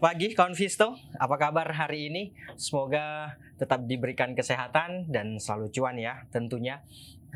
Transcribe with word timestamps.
Pagi 0.00 0.32
kawan 0.32 0.56
Visto, 0.56 0.96
apa 1.20 1.36
kabar 1.36 1.68
hari 1.76 2.08
ini? 2.08 2.32
Semoga 2.56 3.36
tetap 3.60 3.84
diberikan 3.84 4.32
kesehatan 4.32 5.12
dan 5.12 5.36
selalu 5.36 5.68
cuan 5.76 6.00
ya 6.00 6.24
tentunya. 6.32 6.80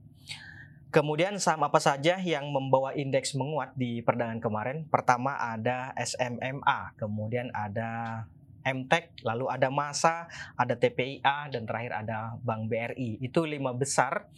Kemudian 0.92 1.40
saham 1.40 1.64
apa 1.64 1.80
saja 1.80 2.20
yang 2.20 2.52
membawa 2.52 2.92
indeks 2.92 3.32
menguat 3.32 3.72
di 3.72 4.04
perdagangan 4.04 4.44
kemarin? 4.44 4.84
Pertama 4.92 5.40
ada 5.40 5.88
SMMA, 5.96 6.92
kemudian 7.00 7.48
ada 7.56 8.22
MTEK, 8.60 9.24
lalu 9.24 9.48
ada 9.48 9.72
Masa, 9.72 10.28
ada 10.52 10.76
TPIA, 10.76 11.48
dan 11.48 11.64
terakhir 11.64 11.96
ada 11.96 12.36
Bank 12.44 12.68
BRI. 12.68 13.24
Itu 13.24 13.48
lima 13.48 13.72
besar 13.72 14.28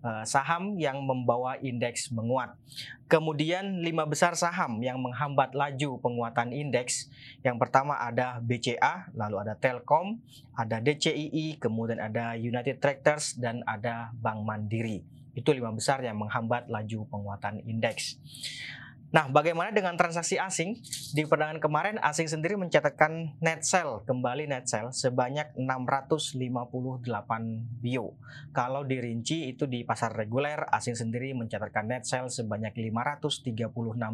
uh, 0.00 0.24
saham 0.24 0.80
yang 0.80 1.04
membawa 1.04 1.60
indeks 1.60 2.08
menguat. 2.08 2.56
Kemudian 3.04 3.84
lima 3.84 4.08
besar 4.08 4.32
saham 4.32 4.80
yang 4.80 5.04
menghambat 5.04 5.52
laju 5.52 6.00
penguatan 6.00 6.56
indeks. 6.56 7.12
Yang 7.44 7.68
pertama 7.68 8.00
ada 8.00 8.40
BCA, 8.40 9.12
lalu 9.12 9.44
ada 9.44 9.60
Telkom, 9.60 10.24
ada 10.56 10.80
DCII, 10.80 11.60
kemudian 11.60 12.00
ada 12.00 12.32
United 12.32 12.80
Tractors, 12.80 13.36
dan 13.36 13.60
ada 13.68 14.08
Bank 14.16 14.40
Mandiri. 14.40 15.17
Itu 15.32 15.50
lima 15.56 15.72
besar 15.72 16.00
yang 16.04 16.20
menghambat 16.20 16.68
laju 16.68 17.08
penguatan 17.10 17.60
indeks. 17.64 18.20
Nah, 19.08 19.24
bagaimana 19.24 19.72
dengan 19.72 19.96
transaksi 19.96 20.36
asing? 20.36 20.84
Di 21.16 21.24
perdagangan 21.24 21.64
kemarin, 21.64 21.96
asing 22.04 22.28
sendiri 22.28 22.60
mencatatkan 22.60 23.40
net 23.40 23.64
sell, 23.64 24.04
kembali 24.04 24.44
net 24.44 24.68
sell 24.68 24.92
sebanyak 24.92 25.56
658 25.56 27.08
bio. 27.80 28.20
Kalau 28.52 28.84
dirinci 28.84 29.48
itu 29.48 29.64
di 29.64 29.80
pasar 29.80 30.12
reguler, 30.12 30.60
asing 30.68 30.92
sendiri 30.92 31.32
mencatatkan 31.32 31.88
net 31.88 32.04
sell 32.04 32.28
sebanyak 32.28 32.76
536 32.76 33.56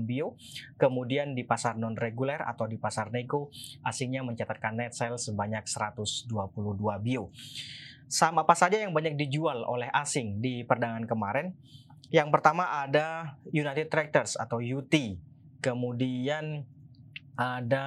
bio. 0.06 0.38
Kemudian 0.78 1.34
di 1.34 1.42
pasar 1.42 1.74
non 1.74 1.98
reguler 1.98 2.38
atau 2.38 2.70
di 2.70 2.78
pasar 2.78 3.10
nego, 3.10 3.50
asingnya 3.82 4.22
mencatatkan 4.22 4.78
net 4.78 4.94
sell 4.94 5.18
sebanyak 5.18 5.66
122 5.66 6.30
bio. 7.02 7.34
Saham 8.06 8.40
apa 8.40 8.54
saja 8.54 8.78
yang 8.78 8.92
banyak 8.92 9.16
dijual 9.18 9.64
oleh 9.64 9.90
asing 9.90 10.38
di 10.38 10.62
perdagangan 10.62 11.08
kemarin? 11.08 11.56
Yang 12.12 12.28
pertama 12.30 12.84
ada 12.84 13.38
United 13.50 13.90
Tractors 13.90 14.36
atau 14.38 14.62
UT. 14.62 14.92
Kemudian 15.64 16.68
ada 17.34 17.86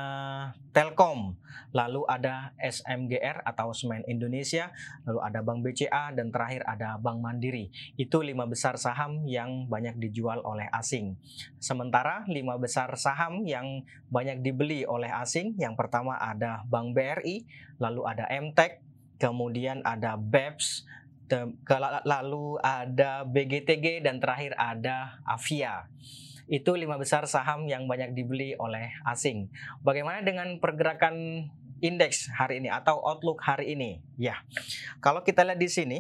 Telkom, 0.75 1.39
lalu 1.72 2.03
ada 2.06 2.51
SMGR 2.59 3.41
atau 3.47 3.72
Semen 3.72 4.03
Indonesia, 4.06 4.69
lalu 5.07 5.19
ada 5.23 5.39
Bank 5.39 5.63
BCA 5.63 6.11
dan 6.13 6.29
terakhir 6.29 6.67
ada 6.67 7.00
Bank 7.00 7.23
Mandiri. 7.23 7.72
Itu 7.95 8.22
lima 8.22 8.44
besar 8.45 8.75
saham 8.75 9.23
yang 9.25 9.72
banyak 9.72 9.97
dijual 9.97 10.44
oleh 10.44 10.67
asing. 10.75 11.16
Sementara 11.57 12.27
lima 12.27 12.59
besar 12.59 12.91
saham 13.00 13.47
yang 13.47 13.88
banyak 14.11 14.44
dibeli 14.44 14.83
oleh 14.83 15.09
asing, 15.09 15.56
yang 15.57 15.79
pertama 15.79 16.19
ada 16.19 16.67
Bank 16.67 16.91
BRI, 16.94 17.47
lalu 17.79 18.03
ada 18.03 18.27
MTEK, 18.27 18.83
kemudian 19.17 19.81
ada 19.85 20.16
BEPS, 20.17 20.85
lalu 22.05 22.57
ada 22.63 23.28
BGTG 23.28 24.01
dan 24.05 24.23
terakhir 24.23 24.55
ada 24.55 25.19
Avia. 25.28 25.91
Itu 26.47 26.79
lima 26.79 26.95
besar 26.95 27.27
saham 27.27 27.67
yang 27.67 27.91
banyak 27.91 28.16
dibeli 28.16 28.56
oleh 28.56 28.95
asing. 29.03 29.51
Bagaimana 29.83 30.23
dengan 30.23 30.56
pergerakan 30.63 31.47
indeks 31.83 32.31
hari 32.31 32.63
ini 32.63 32.72
atau 32.72 33.03
outlook 33.03 33.44
hari 33.44 33.75
ini? 33.75 34.00
Ya, 34.16 34.39
kalau 35.03 35.27
kita 35.27 35.44
lihat 35.44 35.59
di 35.59 35.67
sini, 35.67 36.00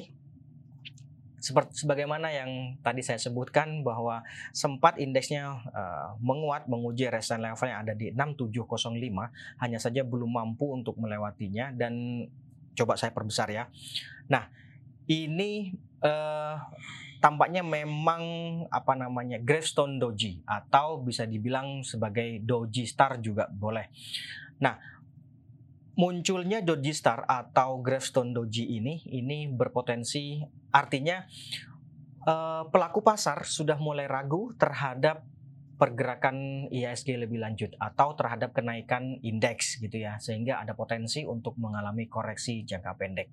seperti 1.37 1.85
sebagaimana 1.85 2.33
yang 2.33 2.75
tadi 2.81 3.05
saya 3.05 3.21
sebutkan 3.21 3.85
bahwa 3.85 4.25
sempat 4.51 4.97
indeksnya 4.97 5.61
uh, 5.69 6.17
menguat 6.17 6.65
menguji 6.65 7.07
resistance 7.07 7.43
level 7.43 7.67
yang 7.69 7.81
ada 7.85 7.93
di 7.93 8.09
6705 8.11 9.61
hanya 9.61 9.79
saja 9.79 10.01
belum 10.01 10.33
mampu 10.33 10.73
untuk 10.73 10.97
melewatinya 10.97 11.71
dan 11.77 12.25
coba 12.77 12.93
saya 12.93 13.09
perbesar 13.09 13.49
ya. 13.49 13.65
Nah, 14.29 14.45
ini 15.09 15.73
uh, 16.05 16.55
tampaknya 17.17 17.65
memang 17.65 18.23
apa 18.69 18.93
namanya 18.93 19.41
gravestone 19.41 19.97
doji 19.97 20.45
atau 20.45 21.01
bisa 21.01 21.25
dibilang 21.25 21.81
sebagai 21.81 22.37
doji 22.45 22.85
star 22.85 23.17
juga 23.17 23.49
boleh. 23.49 23.89
Nah, 24.61 24.77
munculnya 25.97 26.61
doji 26.61 26.93
star 26.93 27.25
atau 27.25 27.81
gravestone 27.81 28.29
doji 28.29 28.77
ini 28.77 29.01
ini 29.09 29.49
berpotensi 29.49 30.45
artinya 30.69 31.25
uh, 32.29 32.69
pelaku 32.69 33.01
pasar 33.01 33.41
sudah 33.49 33.81
mulai 33.81 34.05
ragu 34.05 34.53
terhadap 34.61 35.25
pergerakan 35.77 36.67
IHSG 36.73 37.21
lebih 37.21 37.37
lanjut 37.37 37.77
atau 37.77 38.17
terhadap 38.17 38.51
kenaikan 38.57 39.21
indeks 39.21 39.77
gitu 39.77 40.01
ya 40.01 40.17
sehingga 40.17 40.57
ada 40.57 40.73
potensi 40.73 41.21
untuk 41.21 41.53
mengalami 41.61 42.09
koreksi 42.09 42.65
jangka 42.65 42.97
pendek. 42.97 43.29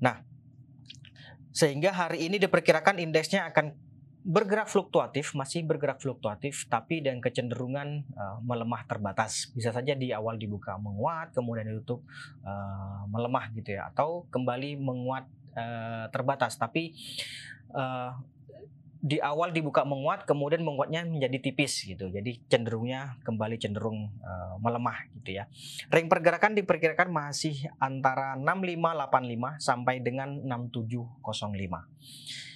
Nah, 0.00 0.16
sehingga 1.52 1.92
hari 1.92 2.28
ini 2.28 2.40
diperkirakan 2.40 3.00
indeksnya 3.00 3.48
akan 3.52 3.76
bergerak 4.26 4.66
fluktuatif, 4.66 5.38
masih 5.38 5.62
bergerak 5.62 6.02
fluktuatif, 6.02 6.66
tapi 6.66 6.98
dengan 6.98 7.22
kecenderungan 7.22 8.02
uh, 8.18 8.42
melemah 8.42 8.82
terbatas. 8.90 9.54
Bisa 9.54 9.70
saja 9.70 9.94
di 9.94 10.10
awal 10.10 10.34
dibuka 10.34 10.74
menguat, 10.82 11.30
kemudian 11.30 11.70
ditutup 11.70 12.02
uh, 12.42 13.06
melemah 13.06 13.54
gitu 13.54 13.78
ya, 13.78 13.86
atau 13.94 14.26
kembali 14.34 14.82
menguat 14.82 15.30
uh, 15.54 16.10
terbatas. 16.10 16.58
Tapi 16.58 16.90
uh, 17.70 18.18
di 19.00 19.20
awal 19.20 19.52
dibuka 19.52 19.84
menguat 19.84 20.24
kemudian 20.24 20.64
menguatnya 20.64 21.04
menjadi 21.04 21.38
tipis 21.38 21.84
gitu. 21.84 22.08
Jadi 22.08 22.40
cenderungnya 22.48 23.20
kembali 23.22 23.60
cenderung 23.60 24.10
uh, 24.20 24.56
melemah 24.58 25.06
gitu 25.20 25.36
ya. 25.36 25.44
Ring 25.92 26.08
pergerakan 26.08 26.56
diperkirakan 26.56 27.12
masih 27.12 27.68
antara 27.78 28.34
6585 28.40 29.60
sampai 29.60 30.00
dengan 30.00 30.40
6705 30.42 32.46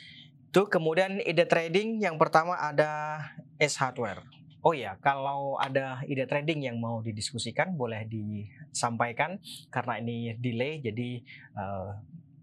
itu 0.51 0.67
kemudian 0.67 1.23
ide 1.23 1.47
trading 1.47 2.03
yang 2.03 2.19
pertama 2.19 2.59
ada 2.59 3.23
S 3.55 3.79
hardware. 3.79 4.19
Oh 4.67 4.75
ya, 4.75 4.99
kalau 4.99 5.55
ada 5.63 6.03
ide 6.11 6.27
trading 6.27 6.67
yang 6.67 6.77
mau 6.83 6.99
didiskusikan 7.07 7.79
boleh 7.79 8.03
disampaikan. 8.11 9.39
Karena 9.71 10.03
ini 10.03 10.35
delay 10.43 10.83
jadi 10.83 11.23
uh, 11.55 11.95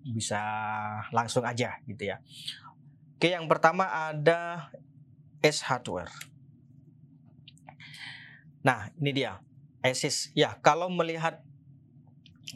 bisa 0.08 0.40
langsung 1.12 1.44
aja 1.44 1.84
gitu 1.84 2.08
ya. 2.08 2.24
Oke, 3.18 3.34
yang 3.34 3.50
pertama 3.50 3.90
ada 3.90 4.69
S 5.42 5.66
hardware. 5.66 6.14
Nah, 8.62 8.94
ini 9.02 9.10
dia. 9.10 9.42
Asus. 9.81 10.30
Ya, 10.38 10.54
kalau 10.62 10.86
melihat 10.86 11.42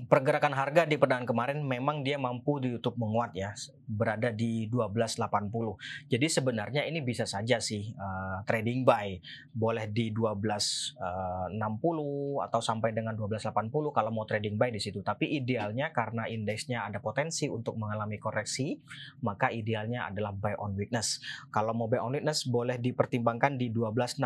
pergerakan 0.06 0.54
harga 0.54 0.86
di 0.86 1.02
perdagangan 1.02 1.26
kemarin 1.26 1.58
memang 1.66 2.06
dia 2.06 2.22
mampu 2.22 2.62
ditutup 2.62 2.94
menguat 2.94 3.34
ya 3.34 3.58
berada 3.92 4.32
di 4.32 4.72
1280 4.72 6.12
jadi 6.12 6.28
sebenarnya 6.28 6.88
ini 6.88 7.00
bisa 7.04 7.28
saja 7.28 7.60
sih 7.60 7.92
uh, 7.96 8.44
trading 8.44 8.84
buy. 8.84 9.20
Boleh 9.52 9.88
di 9.88 10.12
1260 10.12 11.00
uh, 11.00 12.44
atau 12.44 12.60
sampai 12.60 12.92
dengan 12.96 13.16
1280 13.16 13.96
kalau 13.96 14.12
mau 14.12 14.26
trading 14.28 14.56
buy 14.56 14.72
di 14.72 14.82
situ. 14.82 15.00
Tapi 15.04 15.40
idealnya 15.40 15.92
karena 15.92 16.28
indeksnya 16.28 16.88
ada 16.88 17.00
potensi 17.00 17.48
untuk 17.48 17.76
mengalami 17.78 18.20
koreksi 18.20 18.78
maka 19.24 19.52
idealnya 19.52 20.08
adalah 20.10 20.32
buy 20.36 20.56
on 20.58 20.76
weakness. 20.76 21.20
Kalau 21.52 21.76
mau 21.76 21.88
buy 21.88 22.02
on 22.02 22.16
weakness 22.16 22.48
boleh 22.48 22.80
dipertimbangkan 22.80 23.56
di 23.60 23.70
1260 23.72 24.20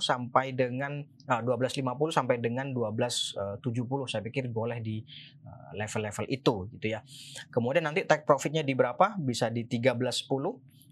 sampai 0.00 0.52
dengan 0.56 1.00
uh, 1.28 1.40
1250 1.40 2.16
sampai 2.16 2.36
dengan 2.40 2.72
1270 2.72 4.12
saya 4.12 4.22
pikir 4.24 4.50
boleh 4.50 4.78
di 4.82 5.02
Eh, 5.50 5.70
level-level 5.70 6.26
itu 6.28 6.54
gitu 6.76 6.86
ya. 6.98 7.00
Kemudian 7.48 7.86
nanti 7.86 8.02
take 8.02 8.26
profitnya 8.26 8.66
di 8.66 8.74
berapa? 8.74 9.09
Bisa 9.18 9.50
di 9.50 9.66
13.10. 9.66 10.28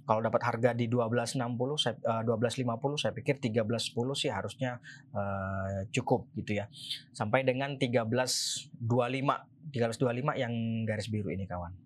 Kalau 0.09 0.25
dapat 0.25 0.41
harga 0.41 0.73
di 0.73 0.89
12.60 0.89 1.37
saya 1.77 2.25
uh, 2.25 2.25
12.50 2.25 2.97
saya 2.97 3.13
pikir 3.13 3.45
13.10 3.45 3.93
sih 4.17 4.33
harusnya 4.33 4.81
uh, 5.13 5.85
cukup 5.93 6.33
gitu 6.33 6.57
ya. 6.65 6.67
Sampai 7.13 7.45
dengan 7.45 7.77
13.25. 7.77 8.81
13.25 8.81 10.41
yang 10.41 10.53
garis 10.89 11.13
biru 11.13 11.29
ini 11.29 11.45
kawan 11.45 11.77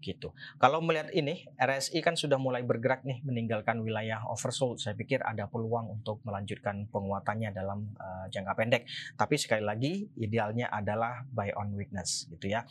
gitu. 0.00 0.32
Kalau 0.56 0.80
melihat 0.80 1.12
ini, 1.12 1.44
RSI 1.60 2.00
kan 2.00 2.16
sudah 2.16 2.40
mulai 2.40 2.64
bergerak 2.64 3.04
nih 3.04 3.20
meninggalkan 3.22 3.84
wilayah 3.84 4.24
oversold. 4.26 4.80
Saya 4.80 4.96
pikir 4.96 5.20
ada 5.20 5.46
peluang 5.46 6.00
untuk 6.00 6.24
melanjutkan 6.24 6.88
penguatannya 6.88 7.52
dalam 7.52 7.92
uh, 8.00 8.26
jangka 8.32 8.52
pendek. 8.56 8.82
Tapi 9.14 9.34
sekali 9.36 9.62
lagi 9.62 10.08
idealnya 10.16 10.72
adalah 10.72 11.22
buy 11.28 11.52
on 11.54 11.76
weakness 11.76 12.26
gitu 12.32 12.50
ya. 12.50 12.64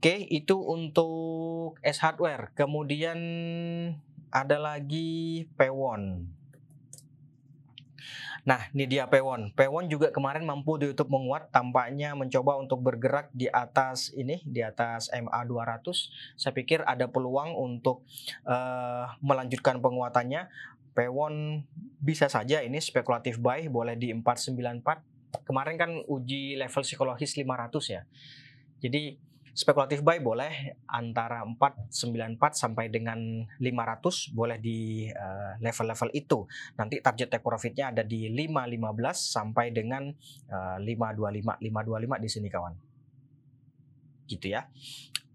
Oke, 0.00 0.16
itu 0.32 0.56
untuk 0.56 1.76
S 1.84 2.00
hardware. 2.00 2.56
Kemudian 2.56 3.20
ada 4.32 4.56
lagi 4.56 5.44
Pewon. 5.60 6.24
Nah, 8.48 8.64
ini 8.72 8.88
dia 8.88 9.04
Pewon. 9.12 9.52
Pewon 9.52 9.92
juga 9.92 10.08
kemarin 10.08 10.48
mampu 10.48 10.80
di 10.80 10.88
YouTube 10.88 11.12
menguat, 11.12 11.52
tampaknya 11.52 12.16
mencoba 12.16 12.56
untuk 12.56 12.80
bergerak 12.80 13.28
di 13.36 13.52
atas 13.52 14.08
ini, 14.16 14.40
di 14.48 14.64
atas 14.64 15.12
MA 15.12 15.36
200. 15.44 15.84
Saya 16.32 16.56
pikir 16.56 16.80
ada 16.88 17.04
peluang 17.04 17.52
untuk 17.52 18.00
uh, 18.48 19.04
melanjutkan 19.20 19.84
penguatannya. 19.84 20.48
Pewon 20.96 21.68
bisa 22.00 22.32
saja 22.32 22.64
ini 22.64 22.80
spekulatif 22.80 23.36
buy, 23.36 23.68
boleh 23.68 24.00
di 24.00 24.16
494. 24.16 25.44
Kemarin 25.44 25.76
kan 25.76 25.92
uji 26.08 26.56
level 26.56 26.88
psikologis 26.88 27.36
500 27.36 27.84
ya. 27.92 28.08
Jadi 28.80 29.28
spekulatif 29.60 30.00
buy 30.00 30.24
boleh 30.24 30.72
antara 30.88 31.44
494 31.44 32.56
sampai 32.56 32.88
dengan 32.88 33.44
500 33.60 34.32
boleh 34.32 34.56
di 34.56 35.04
eh, 35.12 35.52
level-level 35.60 36.08
uh, 36.08 36.16
itu. 36.16 36.48
Nanti 36.80 37.04
target 37.04 37.28
take 37.28 37.44
profitnya 37.44 37.92
ada 37.92 38.00
di 38.00 38.32
515 38.32 39.12
sampai 39.12 39.68
dengan 39.68 40.08
uh, 40.48 40.80
525 40.80 41.60
525 41.60 42.24
di 42.24 42.28
sini 42.32 42.48
kawan. 42.48 42.74
Gitu 44.24 44.46
ya. 44.48 44.64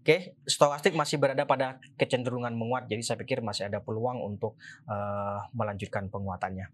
Oke, 0.02 0.34
stokastik 0.46 0.94
masih 0.98 1.18
berada 1.18 1.46
pada 1.46 1.82
kecenderungan 1.98 2.54
menguat, 2.54 2.86
jadi 2.86 3.02
saya 3.02 3.18
pikir 3.18 3.42
masih 3.42 3.66
ada 3.66 3.82
peluang 3.82 4.22
untuk 4.22 4.54
uh, 4.86 5.42
melanjutkan 5.50 6.06
penguatannya. 6.10 6.70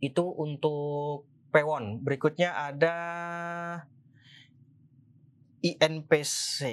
Itu 0.00 0.28
untuk 0.28 1.24
Pewon. 1.54 2.02
Berikutnya 2.02 2.50
ada 2.50 2.96
INPC. 5.64 6.68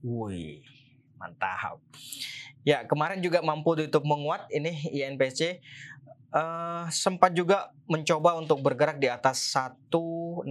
Wih, 0.00 0.64
mantap. 1.20 1.84
Ya, 2.64 2.88
kemarin 2.88 3.20
juga 3.20 3.44
mampu 3.44 3.76
ditutup 3.76 4.08
menguat 4.08 4.48
ini 4.48 4.72
INPC 4.96 5.60
uh, 6.32 6.40
eh, 6.40 6.84
sempat 6.88 7.36
juga 7.36 7.72
mencoba 7.88 8.40
untuk 8.40 8.64
bergerak 8.64 8.96
di 8.96 9.08
atas 9.12 9.52
162. 9.52 10.48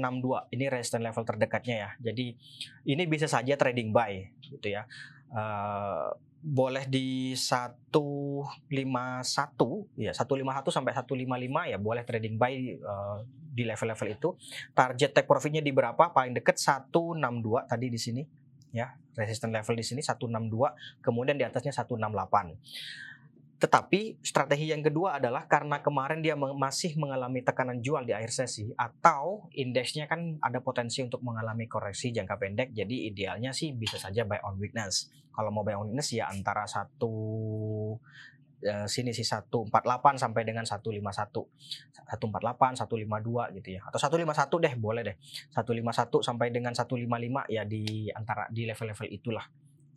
Ini 0.54 0.66
resistance 0.70 1.04
level 1.04 1.26
terdekatnya 1.26 1.76
ya. 1.76 1.90
Jadi 2.12 2.38
ini 2.86 3.04
bisa 3.10 3.26
saja 3.26 3.58
trading 3.58 3.90
buy 3.90 4.30
gitu 4.46 4.70
ya. 4.70 4.86
Uh, 5.34 6.14
boleh 6.38 6.86
di 6.86 7.34
151 7.34 8.70
ya 10.00 10.14
151 10.14 10.70
sampai 10.70 10.94
155 10.96 11.74
ya 11.74 11.78
boleh 11.82 12.04
trading 12.08 12.40
buy 12.40 12.78
uh, 12.78 13.20
di 13.58 13.66
level-level 13.66 14.08
itu. 14.14 14.30
Target 14.78 15.18
take 15.18 15.26
profitnya 15.26 15.66
di 15.66 15.74
berapa? 15.74 16.14
Paling 16.14 16.38
dekat 16.38 16.62
162 16.62 17.66
tadi 17.66 17.90
di 17.90 17.98
sini 17.98 18.22
ya. 18.70 18.94
Resistance 19.18 19.50
level 19.50 19.74
di 19.74 19.82
sini 19.82 20.02
162, 20.06 21.02
kemudian 21.02 21.34
di 21.34 21.42
atasnya 21.42 21.74
168. 21.74 23.58
Tetapi 23.58 24.22
strategi 24.22 24.70
yang 24.70 24.86
kedua 24.86 25.18
adalah 25.18 25.50
karena 25.50 25.82
kemarin 25.82 26.22
dia 26.22 26.38
masih 26.38 26.94
mengalami 27.02 27.42
tekanan 27.42 27.82
jual 27.82 28.06
di 28.06 28.14
akhir 28.14 28.30
sesi 28.30 28.70
atau 28.78 29.50
indeksnya 29.58 30.06
kan 30.06 30.38
ada 30.46 30.62
potensi 30.62 31.02
untuk 31.02 31.26
mengalami 31.26 31.66
koreksi 31.66 32.14
jangka 32.14 32.38
pendek 32.38 32.70
jadi 32.70 33.10
idealnya 33.10 33.50
sih 33.58 33.74
bisa 33.74 33.98
saja 33.98 34.30
buy 34.30 34.38
on 34.46 34.62
weakness. 34.62 35.10
Kalau 35.34 35.50
mau 35.50 35.66
buy 35.66 35.74
on 35.74 35.90
weakness 35.90 36.14
ya 36.14 36.30
antara 36.30 36.70
satu 36.70 37.18
sini 38.90 39.14
sih 39.14 39.22
148 39.22 39.70
sampai 40.18 40.42
dengan 40.42 40.66
151. 40.66 40.98
148, 42.08 42.80
152 42.80 43.56
gitu 43.62 43.70
ya. 43.78 43.82
Atau 43.86 44.00
151 44.02 44.64
deh, 44.64 44.74
boleh 44.80 45.02
deh. 45.06 45.16
151 45.54 46.24
sampai 46.24 46.48
dengan 46.50 46.74
155 46.74 47.54
ya 47.54 47.64
di 47.68 48.10
antara 48.16 48.50
di 48.50 48.66
level-level 48.66 49.08
itulah 49.14 49.46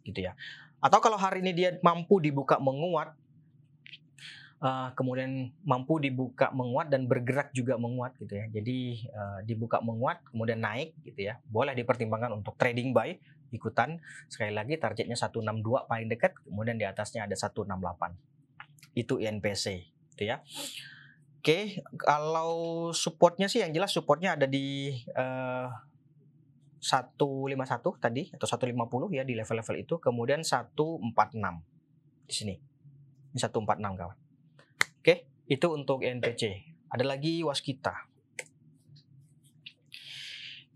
gitu 0.05 0.21
ya. 0.29 0.33
Atau 0.81 0.99
kalau 1.01 1.17
hari 1.21 1.45
ini 1.45 1.53
dia 1.53 1.71
mampu 1.85 2.21
dibuka 2.21 2.57
menguat 2.57 3.13
uh, 4.65 4.89
kemudian 4.97 5.53
mampu 5.65 6.01
dibuka 6.01 6.53
menguat 6.53 6.89
dan 6.89 7.05
bergerak 7.05 7.53
juga 7.53 7.77
menguat 7.77 8.17
gitu 8.21 8.37
ya. 8.37 8.47
Jadi 8.49 9.09
uh, 9.13 9.41
dibuka 9.45 9.81
menguat 9.81 10.25
kemudian 10.29 10.61
naik 10.61 10.97
gitu 11.05 11.33
ya. 11.33 11.41
Boleh 11.49 11.73
dipertimbangkan 11.77 12.33
untuk 12.33 12.57
trading 12.57 12.93
buy 12.93 13.17
ikutan. 13.51 13.99
Sekali 14.31 14.55
lagi 14.55 14.79
targetnya 14.79 15.19
162 15.19 15.91
paling 15.91 16.09
dekat, 16.09 16.39
kemudian 16.47 16.79
di 16.79 16.87
atasnya 16.87 17.27
ada 17.27 17.35
168 17.35 18.31
itu 18.95 19.19
INPC 19.23 19.91
gitu 20.15 20.23
ya. 20.29 20.43
Oke, 21.41 21.81
kalau 21.97 22.93
supportnya 22.93 23.49
sih 23.49 23.65
yang 23.65 23.73
jelas 23.73 23.97
supportnya 23.97 24.37
ada 24.37 24.45
di 24.45 24.93
uh, 25.17 25.73
151 26.81 27.57
tadi 27.97 28.29
atau 28.33 28.45
150 28.45 28.77
ya 29.17 29.25
di 29.25 29.33
level-level 29.33 29.77
itu, 29.81 29.97
kemudian 29.97 30.45
146 30.45 31.01
di 32.29 32.35
sini. 32.37 32.55
Ini 33.33 33.39
146 33.41 34.01
kawan. 34.01 34.19
Oke, 35.01 35.15
itu 35.49 35.67
untuk 35.73 36.05
INPC. 36.05 36.61
Ada 36.93 37.05
lagi 37.09 37.41
waskita. 37.41 38.11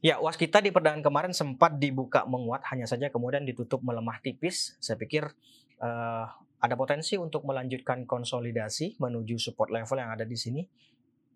Ya, 0.05 0.21
waskita 0.21 0.61
di 0.61 0.73
perdagangan 0.73 1.05
kemarin 1.05 1.33
sempat 1.33 1.81
dibuka 1.81 2.29
menguat, 2.29 2.65
hanya 2.73 2.85
saja 2.85 3.09
kemudian 3.09 3.49
ditutup 3.49 3.81
melemah 3.81 4.21
tipis. 4.21 4.77
Saya 4.81 5.01
pikir 5.01 5.29
uh, 5.81 6.29
ada 6.65 6.81
potensi 6.81 7.21
untuk 7.21 7.45
melanjutkan 7.45 8.09
konsolidasi 8.09 8.97
menuju 8.97 9.37
support 9.37 9.69
level 9.69 10.01
yang 10.01 10.17
ada 10.17 10.25
di 10.25 10.33
sini 10.33 10.65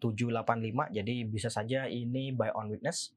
785 0.00 0.96
jadi 0.96 1.14
bisa 1.28 1.52
saja 1.52 1.84
ini 1.84 2.32
buy 2.32 2.48
on 2.56 2.72
witness 2.72 3.12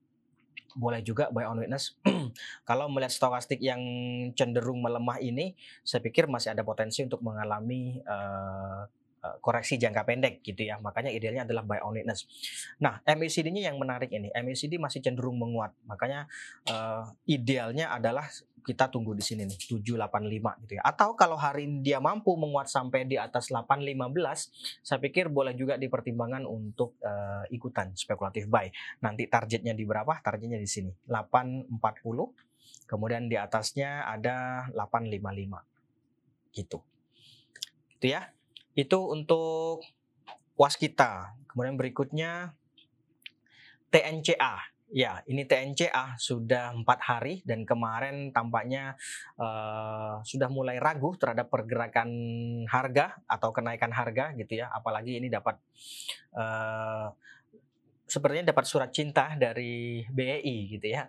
boleh 0.76 1.00
juga 1.00 1.32
buy 1.32 1.48
on 1.48 1.64
witness 1.64 1.96
kalau 2.70 2.92
melihat 2.92 3.16
stokastik 3.16 3.64
yang 3.64 3.80
cenderung 4.36 4.84
melemah 4.84 5.24
ini 5.24 5.56
saya 5.88 6.04
pikir 6.04 6.28
masih 6.28 6.52
ada 6.52 6.68
potensi 6.68 7.00
untuk 7.00 7.24
mengalami 7.24 8.04
uh, 8.04 8.84
koreksi 9.40 9.78
jangka 9.78 10.02
pendek 10.02 10.42
gitu 10.42 10.66
ya. 10.66 10.82
Makanya 10.82 11.14
idealnya 11.14 11.46
adalah 11.46 11.62
buy 11.62 11.80
on 11.86 11.94
witness. 11.94 12.26
Nah, 12.82 13.00
MACD-nya 13.06 13.70
yang 13.70 13.78
menarik 13.78 14.10
ini. 14.10 14.34
MACD 14.34 14.82
masih 14.82 15.00
cenderung 15.06 15.38
menguat. 15.38 15.78
Makanya 15.86 16.26
uh, 16.66 17.06
idealnya 17.30 17.94
adalah 17.94 18.26
kita 18.62 18.88
tunggu 18.94 19.18
di 19.18 19.26
sini 19.26 19.44
nih 19.50 19.58
785 19.58 20.64
gitu 20.66 20.74
ya. 20.78 20.84
Atau 20.86 21.18
kalau 21.18 21.36
hari 21.36 21.66
ini 21.66 21.82
dia 21.82 21.98
mampu 21.98 22.34
menguat 22.38 22.70
sampai 22.70 23.10
di 23.10 23.18
atas 23.18 23.50
815, 23.50 24.86
saya 24.86 25.00
pikir 25.02 25.28
boleh 25.28 25.58
juga 25.58 25.76
dipertimbangkan 25.76 26.46
untuk 26.46 26.96
uh, 27.02 27.44
ikutan 27.50 27.92
spekulatif 27.98 28.46
buy. 28.48 28.70
Nanti 29.02 29.26
targetnya 29.26 29.74
di 29.74 29.84
berapa? 29.84 30.22
Targetnya 30.22 30.62
di 30.62 30.70
sini 30.70 30.94
840. 31.10 31.74
Kemudian 32.86 33.28
di 33.28 33.36
atasnya 33.36 34.06
ada 34.06 34.68
855. 34.74 36.56
Gitu. 36.56 36.78
Itu 37.98 38.06
ya. 38.06 38.32
Itu 38.78 39.12
untuk 39.12 39.84
waskita. 40.56 41.36
Kemudian 41.50 41.76
berikutnya 41.76 42.56
TNCA 43.92 44.72
Ya, 44.92 45.24
ini 45.24 45.48
TNCA 45.48 46.20
sudah 46.20 46.76
empat 46.76 47.00
hari 47.00 47.40
dan 47.48 47.64
kemarin 47.64 48.36
tampaknya 48.36 49.00
uh, 49.40 50.20
sudah 50.28 50.52
mulai 50.52 50.84
ragu 50.84 51.16
terhadap 51.16 51.48
pergerakan 51.48 52.12
harga 52.68 53.16
atau 53.24 53.56
kenaikan 53.56 53.96
harga 53.96 54.36
gitu 54.36 54.60
ya. 54.60 54.68
Apalagi 54.68 55.16
ini 55.16 55.32
dapat 55.32 55.56
uh, 56.36 57.08
sepertinya 58.04 58.52
dapat 58.52 58.68
surat 58.68 58.92
cinta 58.92 59.32
dari 59.40 60.04
BEI 60.12 60.76
gitu 60.76 60.88
ya. 60.92 61.08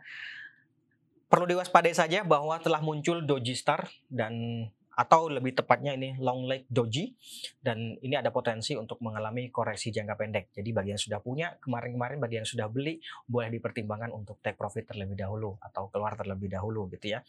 Perlu 1.26 1.50
diwaspadai 1.50 1.90
saja 1.90 2.22
bahwa 2.22 2.62
telah 2.62 2.78
muncul 2.78 3.26
Doji 3.26 3.58
Star 3.58 3.90
dan 4.06 4.70
atau 4.92 5.32
lebih 5.32 5.56
tepatnya 5.56 5.96
ini 5.96 6.20
long 6.20 6.44
leg 6.44 6.68
doji 6.68 7.16
dan 7.64 7.96
ini 8.04 8.12
ada 8.12 8.28
potensi 8.28 8.76
untuk 8.76 9.00
mengalami 9.00 9.48
koreksi 9.48 9.88
jangka 9.88 10.14
pendek. 10.20 10.44
Jadi 10.52 10.68
bagi 10.70 10.92
yang 10.92 11.00
sudah 11.00 11.20
punya 11.24 11.56
kemarin-kemarin 11.56 12.20
bagi 12.20 12.36
yang 12.40 12.48
sudah 12.48 12.68
beli 12.68 13.00
boleh 13.24 13.48
dipertimbangkan 13.48 14.12
untuk 14.12 14.44
take 14.44 14.60
profit 14.60 14.92
terlebih 14.92 15.16
dahulu 15.16 15.56
atau 15.64 15.88
keluar 15.88 16.12
terlebih 16.12 16.52
dahulu 16.52 16.92
gitu 16.92 17.16
ya. 17.16 17.24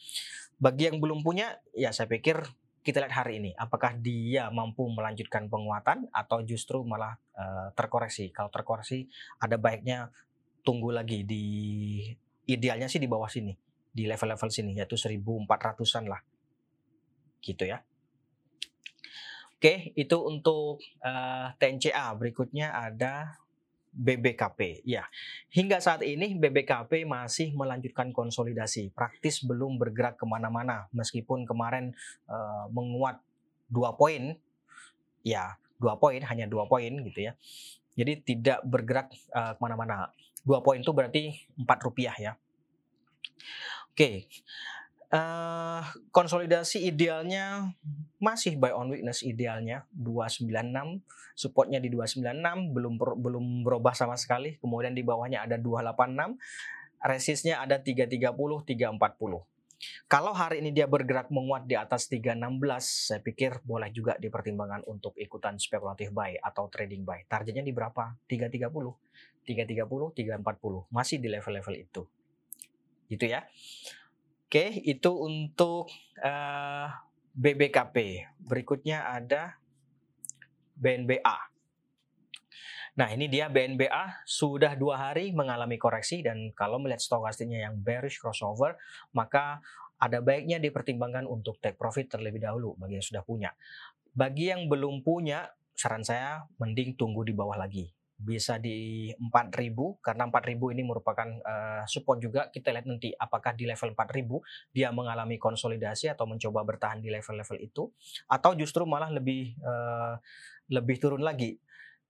Bagi 0.59 0.91
yang 0.91 0.99
belum 0.99 1.23
punya 1.23 1.55
ya 1.71 1.95
saya 1.95 2.11
pikir 2.11 2.43
kita 2.83 2.99
lihat 2.99 3.15
hari 3.15 3.39
ini 3.39 3.55
apakah 3.55 3.95
dia 3.95 4.51
mampu 4.51 4.83
melanjutkan 4.91 5.47
penguatan 5.47 6.11
atau 6.11 6.43
justru 6.43 6.83
malah 6.83 7.15
uh, 7.39 7.71
terkoreksi. 7.71 8.27
Kalau 8.35 8.51
terkoreksi 8.51 9.07
ada 9.39 9.55
baiknya 9.55 10.11
tunggu 10.67 10.91
lagi 10.91 11.23
di 11.23 11.45
idealnya 12.43 12.91
sih 12.91 12.99
di 12.99 13.07
bawah 13.07 13.31
sini 13.31 13.55
di 13.93 14.09
level-level 14.09 14.49
sini 14.49 14.73
yaitu 14.73 14.97
1400-an 14.97 16.09
lah 16.09 16.17
gitu 17.43 17.67
ya. 17.67 17.83
Oke, 19.63 19.95
itu 19.95 20.17
untuk 20.19 20.83
uh, 20.99 21.07
eh, 21.07 21.47
TNCA. 21.55 22.11
Berikutnya 22.19 22.75
ada 22.75 23.39
BBKP. 23.95 24.83
Ya, 24.83 25.07
hingga 25.53 25.79
saat 25.79 26.03
ini 26.03 26.35
BBKP 26.35 27.07
masih 27.07 27.55
melanjutkan 27.55 28.11
konsolidasi, 28.11 28.91
praktis 28.91 29.39
belum 29.45 29.79
bergerak 29.79 30.19
ke 30.19 30.25
mana-mana, 30.27 30.89
meskipun 30.91 31.47
kemarin 31.47 31.95
uh, 32.27 32.67
menguat 32.73 33.21
dua 33.71 33.95
poin, 33.95 34.35
ya 35.23 35.55
dua 35.79 35.95
poin 35.95 36.19
hanya 36.19 36.49
dua 36.49 36.67
poin 36.67 36.89
gitu 36.89 37.31
ya. 37.31 37.37
Jadi 37.93 38.19
tidak 38.25 38.59
bergerak 38.65 39.15
uh, 39.31 39.55
ke 39.55 39.61
mana-mana. 39.61 40.09
Dua 40.43 40.59
poin 40.59 40.81
itu 40.81 40.91
berarti 40.91 41.39
empat 41.55 41.79
rupiah 41.87 42.15
ya. 42.19 42.33
Oke, 43.93 44.27
Uh, 45.13 45.85
konsolidasi 46.09 46.89
idealnya 46.89 47.69
masih 48.17 48.57
buy 48.57 48.73
on 48.73 48.89
weakness 48.89 49.21
idealnya. 49.21 49.85
296 49.93 51.05
supportnya 51.37 51.77
di 51.77 51.93
296 51.93 52.73
belum 52.73 52.93
belum 52.97 53.45
berubah 53.61 53.93
sama 53.93 54.17
sekali. 54.17 54.57
Kemudian 54.57 54.97
di 54.97 55.05
bawahnya 55.05 55.45
ada 55.45 55.61
286 55.61 56.41
resistnya 57.03 57.61
ada 57.61 57.77
330 57.77 58.33
340 58.33 59.53
kalau 60.07 60.31
hari 60.31 60.63
ini 60.63 60.71
dia 60.71 60.87
bergerak 60.87 61.27
menguat 61.27 61.67
di 61.67 61.75
atas 61.75 62.07
316 62.07 62.39
saya 62.79 63.19
pikir 63.19 63.59
boleh 63.67 63.91
juga 63.91 64.15
dipertimbangkan 64.15 64.87
untuk 64.87 65.15
ikutan 65.19 65.59
spekulatif 65.59 66.13
buy 66.15 66.39
atau 66.39 66.71
trading 66.71 67.03
buy. 67.03 67.27
Targetnya 67.27 67.65
di 67.65 67.73
berapa? 67.75 68.15
330 68.29 68.71
330 69.43 69.83
340 69.83 70.87
masih 70.87 71.17
di 71.19 71.27
level-level 71.27 71.75
itu. 71.75 72.01
Gitu 73.11 73.25
ya 73.27 73.43
Oke, 74.53 74.85
itu 74.85 75.09
untuk 75.09 75.89
uh, 76.21 76.29
eh, 76.29 76.87
BBKP. 77.33 78.21
Berikutnya 78.37 79.01
ada 79.01 79.57
BNBA. 80.77 81.37
Nah, 82.93 83.09
ini 83.09 83.33
dia 83.33 83.49
BNBA 83.49 84.21
sudah 84.29 84.77
dua 84.77 85.09
hari 85.09 85.33
mengalami 85.33 85.81
koreksi 85.81 86.21
dan 86.21 86.53
kalau 86.53 86.77
melihat 86.77 87.01
stokastiknya 87.01 87.65
yang 87.65 87.81
bearish 87.81 88.21
crossover, 88.21 88.77
maka 89.17 89.57
ada 89.97 90.21
baiknya 90.21 90.61
dipertimbangkan 90.61 91.25
untuk 91.25 91.57
take 91.57 91.73
profit 91.73 92.13
terlebih 92.13 92.45
dahulu 92.45 92.77
bagi 92.77 93.01
yang 93.01 93.07
sudah 93.09 93.25
punya. 93.25 93.57
Bagi 94.13 94.53
yang 94.53 94.69
belum 94.69 95.01
punya, 95.01 95.49
saran 95.73 96.05
saya 96.05 96.45
mending 96.61 96.93
tunggu 96.93 97.25
di 97.25 97.33
bawah 97.33 97.57
lagi 97.57 97.89
bisa 98.23 98.55
di 98.55 99.11
4000 99.19 99.99
karena 99.99 100.23
4000 100.31 100.73
ini 100.73 100.81
merupakan 100.87 101.27
uh, 101.43 101.83
support 101.83 102.23
juga. 102.23 102.47
Kita 102.47 102.71
lihat 102.71 102.87
nanti 102.87 103.11
apakah 103.11 103.51
di 103.51 103.67
level 103.67 103.91
4000 103.93 104.71
dia 104.71 104.89
mengalami 104.95 105.35
konsolidasi 105.35 106.07
atau 106.07 106.23
mencoba 106.23 106.63
bertahan 106.63 107.03
di 107.03 107.11
level-level 107.11 107.59
itu 107.59 107.91
atau 108.31 108.55
justru 108.55 108.87
malah 108.87 109.11
lebih 109.11 109.59
uh, 109.59 110.15
lebih 110.71 110.97
turun 111.03 111.21
lagi. 111.21 111.59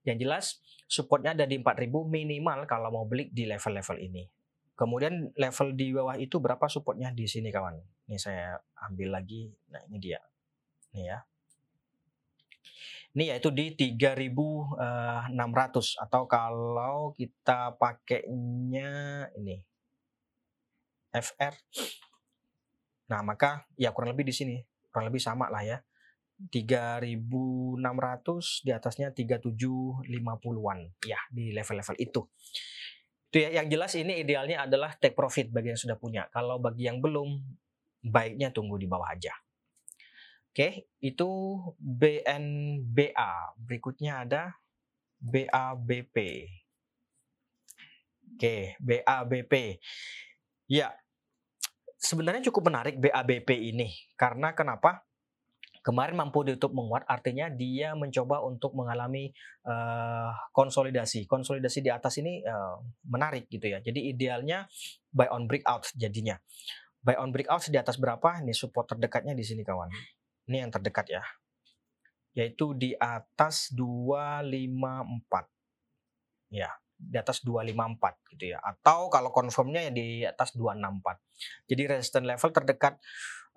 Yang 0.06 0.18
jelas 0.22 0.44
supportnya 0.86 1.34
ada 1.34 1.44
di 1.44 1.58
4000 1.58 1.90
minimal 2.06 2.70
kalau 2.70 2.94
mau 2.94 3.04
beli 3.04 3.28
di 3.34 3.50
level-level 3.50 3.98
ini. 3.98 4.24
Kemudian 4.74 5.34
level 5.34 5.68
di 5.74 5.94
bawah 5.94 6.18
itu 6.18 6.38
berapa 6.38 6.66
supportnya? 6.66 7.14
Di 7.14 7.26
sini 7.30 7.50
kawan. 7.50 7.78
Ini 8.10 8.18
saya 8.18 8.58
ambil 8.90 9.18
lagi. 9.18 9.50
Nah 9.70 9.82
ini 9.86 9.98
dia. 10.02 10.18
Nih 10.94 11.10
ya 11.10 11.18
ini 13.14 13.30
yaitu 13.30 13.54
di 13.54 13.78
3600 13.78 14.74
eh, 14.74 15.22
atau 16.02 16.26
kalau 16.26 17.14
kita 17.14 17.78
pakainya 17.78 19.30
ini 19.38 19.62
FR. 21.14 21.54
Nah, 23.14 23.22
maka 23.22 23.70
ya 23.78 23.94
kurang 23.94 24.18
lebih 24.18 24.26
di 24.26 24.34
sini, 24.34 24.58
kurang 24.90 25.14
lebih 25.14 25.22
sama 25.22 25.46
lah 25.46 25.62
ya. 25.62 25.78
3600 26.50 28.66
di 28.66 28.74
atasnya 28.74 29.14
3750-an 29.14 30.78
ya 31.06 31.22
di 31.30 31.54
level-level 31.54 31.96
itu. 32.02 32.26
Itu 33.30 33.36
ya 33.38 33.62
yang 33.62 33.70
jelas 33.70 33.94
ini 33.94 34.26
idealnya 34.26 34.66
adalah 34.66 34.90
take 34.98 35.14
profit 35.14 35.54
bagi 35.54 35.70
yang 35.70 35.78
sudah 35.78 35.94
punya. 35.94 36.26
Kalau 36.34 36.58
bagi 36.58 36.90
yang 36.90 36.98
belum 36.98 37.38
baiknya 38.02 38.50
tunggu 38.50 38.74
di 38.74 38.90
bawah 38.90 39.14
aja. 39.14 39.30
Oke, 40.54 40.86
itu 41.02 41.30
BNBA. 41.82 43.58
Berikutnya 43.58 44.22
ada 44.22 44.54
BABP. 45.18 46.46
Oke, 48.38 48.78
BABP. 48.78 49.82
Ya, 50.70 50.94
sebenarnya 51.98 52.46
cukup 52.46 52.70
menarik 52.70 53.02
BABP 53.02 53.50
ini. 53.74 53.98
Karena 54.14 54.54
kenapa? 54.54 55.02
Kemarin 55.82 56.14
mampu 56.14 56.46
ditutup 56.46 56.70
menguat, 56.70 57.02
artinya 57.10 57.50
dia 57.50 57.98
mencoba 57.98 58.38
untuk 58.46 58.78
mengalami 58.78 59.34
uh, 59.66 60.30
konsolidasi. 60.54 61.26
Konsolidasi 61.26 61.82
di 61.82 61.90
atas 61.90 62.14
ini 62.22 62.46
uh, 62.46 62.78
menarik 63.10 63.50
gitu 63.50 63.74
ya. 63.74 63.82
Jadi 63.82 64.06
idealnya 64.06 64.70
buy 65.10 65.26
on 65.34 65.50
breakout 65.50 65.90
jadinya. 65.98 66.38
Buy 67.02 67.18
on 67.18 67.34
breakout 67.34 67.66
di 67.66 67.74
atas 67.74 67.98
berapa? 67.98 68.38
Ini 68.38 68.54
support 68.54 68.94
terdekatnya 68.94 69.34
di 69.34 69.42
sini 69.42 69.66
kawan 69.66 69.90
ini 70.48 70.64
yang 70.64 70.72
terdekat 70.72 71.06
ya. 71.10 71.22
Yaitu 72.34 72.74
di 72.74 72.96
atas 72.98 73.70
254. 73.72 75.46
Ya, 76.50 76.70
di 76.98 77.16
atas 77.18 77.42
254 77.42 78.18
gitu 78.34 78.44
ya. 78.54 78.58
Atau 78.62 79.10
kalau 79.10 79.30
confirmnya 79.30 79.90
ya 79.90 79.92
di 79.94 80.26
atas 80.26 80.56
264. 80.56 81.70
Jadi 81.70 81.82
resistance 81.86 82.26
level 82.26 82.50
terdekat 82.50 82.94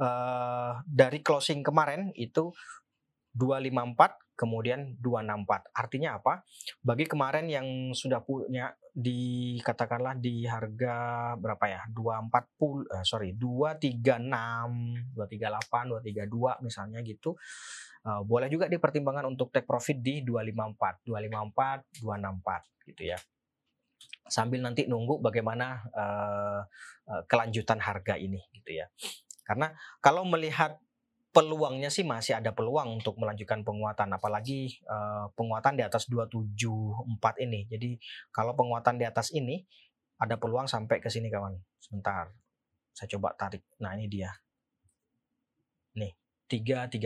uh, 0.01 0.81
dari 0.85 1.19
closing 1.25 1.65
kemarin 1.65 2.13
itu 2.13 2.53
254 3.37 4.26
kemudian 4.37 4.95
264. 5.01 5.73
Artinya 5.73 6.21
apa? 6.21 6.45
Bagi 6.85 7.09
kemarin 7.09 7.49
yang 7.49 7.65
sudah 7.97 8.21
punya 8.21 8.69
di 8.93 9.57
katakanlah 9.65 10.13
di 10.13 10.45
harga 10.45 11.33
berapa 11.41 11.65
ya? 11.65 11.81
240 11.89 12.85
eh, 12.85 13.01
sorry, 13.03 13.33
236, 13.33 15.17
238, 15.17 15.89
232 15.89 16.61
misalnya 16.61 17.01
gitu. 17.01 17.33
Uh, 18.07 18.23
boleh 18.23 18.47
juga 18.47 18.71
dipertimbangkan 18.71 19.27
untuk 19.27 19.51
take 19.51 19.67
profit 19.67 19.99
di 19.99 20.23
254, 20.23 21.03
254, 21.03 21.99
264 21.99 22.87
gitu 22.93 23.03
ya. 23.03 23.17
Sambil 24.29 24.63
nanti 24.63 24.87
nunggu 24.87 25.19
bagaimana 25.19 25.83
uh, 25.91 26.61
uh, 27.09 27.21
kelanjutan 27.27 27.83
harga 27.83 28.15
ini 28.15 28.39
gitu 28.55 28.79
ya. 28.79 28.87
Karena 29.43 29.75
kalau 29.99 30.23
melihat 30.23 30.79
peluangnya 31.37 31.93
sih 31.93 32.01
masih 32.01 32.41
ada 32.41 32.49
peluang 32.49 32.97
untuk 32.97 33.13
melanjutkan 33.21 33.61
penguatan 33.61 34.09
apalagi 34.09 34.73
uh, 34.89 35.29
penguatan 35.37 35.77
di 35.77 35.85
atas 35.85 36.09
274 36.09 37.45
ini. 37.45 37.69
Jadi 37.69 37.93
kalau 38.33 38.57
penguatan 38.57 38.97
di 38.97 39.05
atas 39.05 39.29
ini 39.37 39.61
ada 40.17 40.41
peluang 40.41 40.65
sampai 40.65 40.97
ke 40.97 41.13
sini 41.13 41.29
kawan. 41.29 41.53
Sebentar. 41.77 42.33
Saya 42.89 43.05
coba 43.13 43.37
tarik. 43.37 43.61
Nah, 43.77 43.93
ini 43.93 44.09
dia. 44.09 44.33
Nih, 45.93 46.17
330. 46.49 47.05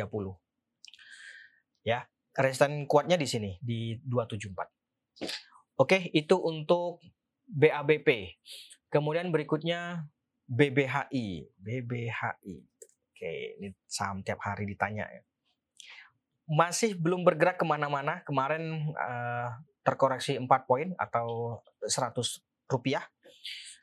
Ya, 1.83 2.07
resisten 2.31 2.87
kuatnya 2.87 3.19
di 3.19 3.27
sini 3.27 3.59
di 3.59 3.99
274. 3.99 5.27
Oke, 5.75 6.07
itu 6.15 6.39
untuk 6.39 7.03
BABP. 7.51 8.39
Kemudian 8.87 9.27
berikutnya 9.35 10.07
BBHI. 10.47 11.51
BBHI. 11.59 12.70
Oke, 13.21 13.53
ini 13.61 13.69
saham 13.85 14.25
tiap 14.25 14.41
hari 14.41 14.65
ditanya 14.65 15.05
ya. 15.05 15.21
Masih 16.49 16.97
belum 16.97 17.21
bergerak 17.21 17.61
ke 17.61 17.65
mana-mana. 17.69 18.25
Kemarin 18.25 18.97
uh, 18.97 19.61
terkoreksi 19.85 20.41
4 20.41 20.49
poin 20.65 20.89
atau 20.97 21.61
100 21.85 22.17
rupiah. 22.65 23.05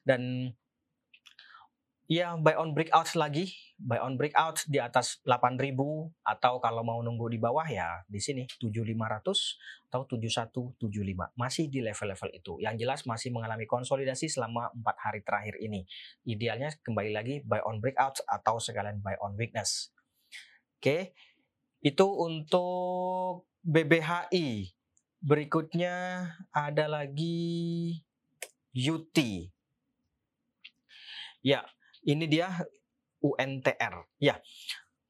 Dan 0.02 0.50
ya 2.08 2.40
buy 2.40 2.56
on 2.56 2.72
breakout 2.72 3.12
lagi, 3.20 3.52
buy 3.76 4.00
on 4.00 4.16
breakout 4.16 4.64
di 4.64 4.80
atas 4.80 5.20
8000 5.28 5.76
atau 6.24 6.56
kalau 6.56 6.80
mau 6.80 7.04
nunggu 7.04 7.28
di 7.28 7.36
bawah 7.36 7.68
ya 7.68 8.00
di 8.08 8.16
sini 8.16 8.48
7500 8.48 9.92
atau 9.92 10.08
7175 10.08 10.80
masih 11.36 11.68
di 11.68 11.84
level-level 11.84 12.30
itu. 12.32 12.56
Yang 12.64 12.74
jelas 12.80 13.00
masih 13.04 13.28
mengalami 13.28 13.68
konsolidasi 13.68 14.32
selama 14.32 14.72
empat 14.72 14.96
hari 15.04 15.20
terakhir 15.20 15.60
ini. 15.60 15.84
Idealnya 16.24 16.72
kembali 16.80 17.12
lagi 17.12 17.34
buy 17.44 17.60
on 17.68 17.84
breakout 17.84 18.24
atau 18.24 18.56
sekalian 18.56 19.04
buy 19.04 19.20
on 19.20 19.36
weakness. 19.36 19.92
Oke. 20.80 21.12
Itu 21.84 22.10
untuk 22.24 23.46
BBHI. 23.62 24.72
Berikutnya 25.20 26.24
ada 26.54 26.88
lagi 26.88 27.92
UT. 28.72 29.18
Ya, 31.38 31.62
ini 32.08 32.24
dia 32.24 32.48
UNTR. 33.20 34.08
Ya, 34.16 34.40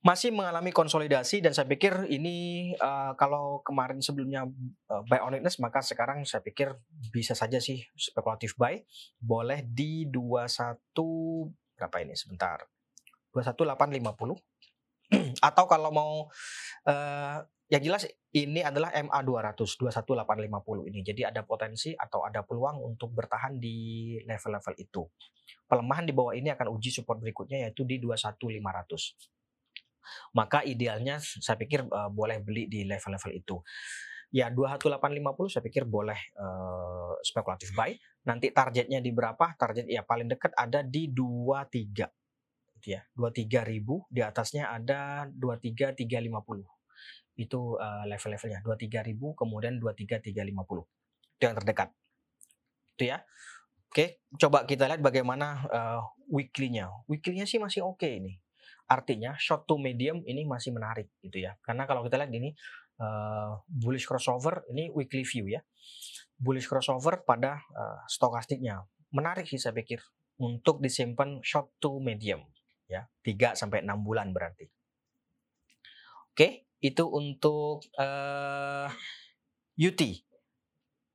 masih 0.02 0.34
mengalami 0.34 0.74
konsolidasi 0.74 1.42
dan 1.42 1.54
saya 1.54 1.70
pikir 1.70 2.10
ini 2.10 2.70
uh, 2.78 3.14
kalau 3.14 3.62
kemarin 3.62 4.02
sebelumnya 4.02 4.46
uh, 4.90 5.02
buy 5.06 5.22
on 5.22 5.34
weakness 5.34 5.58
maka 5.58 5.82
sekarang 5.82 6.22
saya 6.22 6.42
pikir 6.42 6.74
bisa 7.14 7.38
saja 7.38 7.62
sih 7.62 7.82
spekulatif 7.94 8.58
buy. 8.58 8.82
Boleh 9.18 9.62
di 9.62 10.10
21 10.10 10.74
berapa 11.78 11.96
ini? 12.02 12.14
Sebentar. 12.18 12.66
21850 13.34 14.34
atau 15.48 15.64
kalau 15.70 15.90
mau 15.94 16.12
uh, 16.88 17.38
yang 17.68 17.84
jelas 17.84 18.08
ini 18.32 18.64
adalah 18.64 18.88
MA 18.96 19.20
200 19.20 19.60
21850 19.60 20.88
ini. 20.88 21.04
Jadi 21.04 21.28
ada 21.28 21.44
potensi 21.44 21.92
atau 21.92 22.24
ada 22.24 22.40
peluang 22.40 22.80
untuk 22.80 23.12
bertahan 23.12 23.60
di 23.60 24.16
level-level 24.24 24.72
itu. 24.80 25.04
Pelemahan 25.68 26.08
di 26.08 26.16
bawah 26.16 26.32
ini 26.32 26.48
akan 26.48 26.72
uji 26.72 26.88
support 26.88 27.20
berikutnya 27.20 27.68
yaitu 27.68 27.84
di 27.84 28.00
21500. 28.00 30.32
Maka 30.32 30.64
idealnya 30.64 31.20
saya 31.20 31.60
pikir 31.60 31.84
uh, 31.92 32.08
boleh 32.08 32.40
beli 32.40 32.72
di 32.72 32.88
level-level 32.88 33.36
itu. 33.36 33.60
Ya 34.32 34.48
21850 34.48 35.52
saya 35.52 35.60
pikir 35.60 35.84
boleh 35.84 36.16
uh, 36.40 37.20
spekulatif 37.20 37.76
buy. 37.76 37.92
Nanti 38.24 38.48
targetnya 38.48 39.04
di 39.04 39.12
berapa? 39.12 39.44
Target 39.60 39.92
ya 39.92 40.08
paling 40.08 40.32
dekat 40.32 40.56
ada 40.56 40.80
di 40.80 41.12
23 41.12 42.80
gitu 42.80 42.96
ya. 42.96 43.04
23.000 43.12 44.08
di 44.08 44.24
atasnya 44.24 44.72
ada 44.72 45.28
23350 45.36 46.77
itu 47.38 47.78
uh, 47.78 48.04
level-levelnya 48.10 48.60
23.000 48.66 49.14
kemudian 49.38 49.78
23350 49.78 50.98
itu 51.38 51.42
yang 51.46 51.54
terdekat. 51.54 51.88
Itu 52.98 53.04
ya. 53.14 53.22
Oke 53.88 54.20
coba 54.36 54.68
kita 54.68 54.84
lihat 54.90 55.00
bagaimana 55.00 55.64
uh, 55.70 56.02
weekly-nya. 56.28 56.90
Weekly-nya 57.08 57.46
sih 57.48 57.62
masih 57.62 57.86
oke 57.86 58.04
okay 58.04 58.20
ini. 58.20 58.36
Artinya 58.90 59.38
short 59.38 59.64
to 59.64 59.78
medium 59.78 60.20
ini 60.26 60.44
masih 60.44 60.74
menarik 60.74 61.08
gitu 61.22 61.40
ya. 61.40 61.56
Karena 61.62 61.86
kalau 61.86 62.04
kita 62.04 62.20
lihat 62.20 62.34
ini 62.34 62.52
uh, 63.00 63.62
bullish 63.64 64.04
crossover 64.04 64.66
ini 64.74 64.90
weekly 64.92 65.22
view 65.24 65.48
ya. 65.48 65.62
Bullish 66.36 66.68
crossover 66.68 67.22
pada 67.22 67.62
uh, 67.72 68.02
stokastiknya 68.10 68.82
menarik 69.14 69.48
sih 69.48 69.56
saya 69.56 69.72
pikir 69.72 70.04
untuk 70.42 70.84
disimpan 70.84 71.40
short 71.40 71.78
to 71.78 72.02
medium 72.02 72.44
ya. 72.90 73.06
3 73.24 73.56
sampai 73.56 73.86
6 73.86 74.04
bulan 74.04 74.34
berarti. 74.34 74.68
Oke 76.34 76.67
itu 76.78 77.04
untuk 77.10 77.82
uh, 77.98 78.86
eh, 78.86 79.86
UT. 79.88 80.00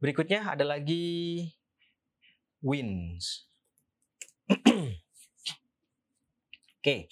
Berikutnya 0.03 0.43
ada 0.43 0.67
lagi 0.67 1.48
wins. 2.60 3.48
Oke, 6.79 7.08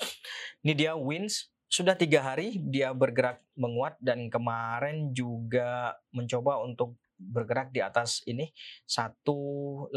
ini 0.67 0.73
dia 0.75 0.99
wins. 0.99 1.47
Sudah 1.71 1.95
tiga 1.95 2.19
hari 2.19 2.59
dia 2.59 2.91
bergerak 2.91 3.39
menguat 3.55 3.95
dan 4.03 4.27
kemarin 4.27 5.15
juga 5.15 5.95
mencoba 6.11 6.59
untuk 6.59 6.99
bergerak 7.15 7.71
di 7.71 7.79
atas 7.79 8.19
ini 8.27 8.51
188 8.83 9.95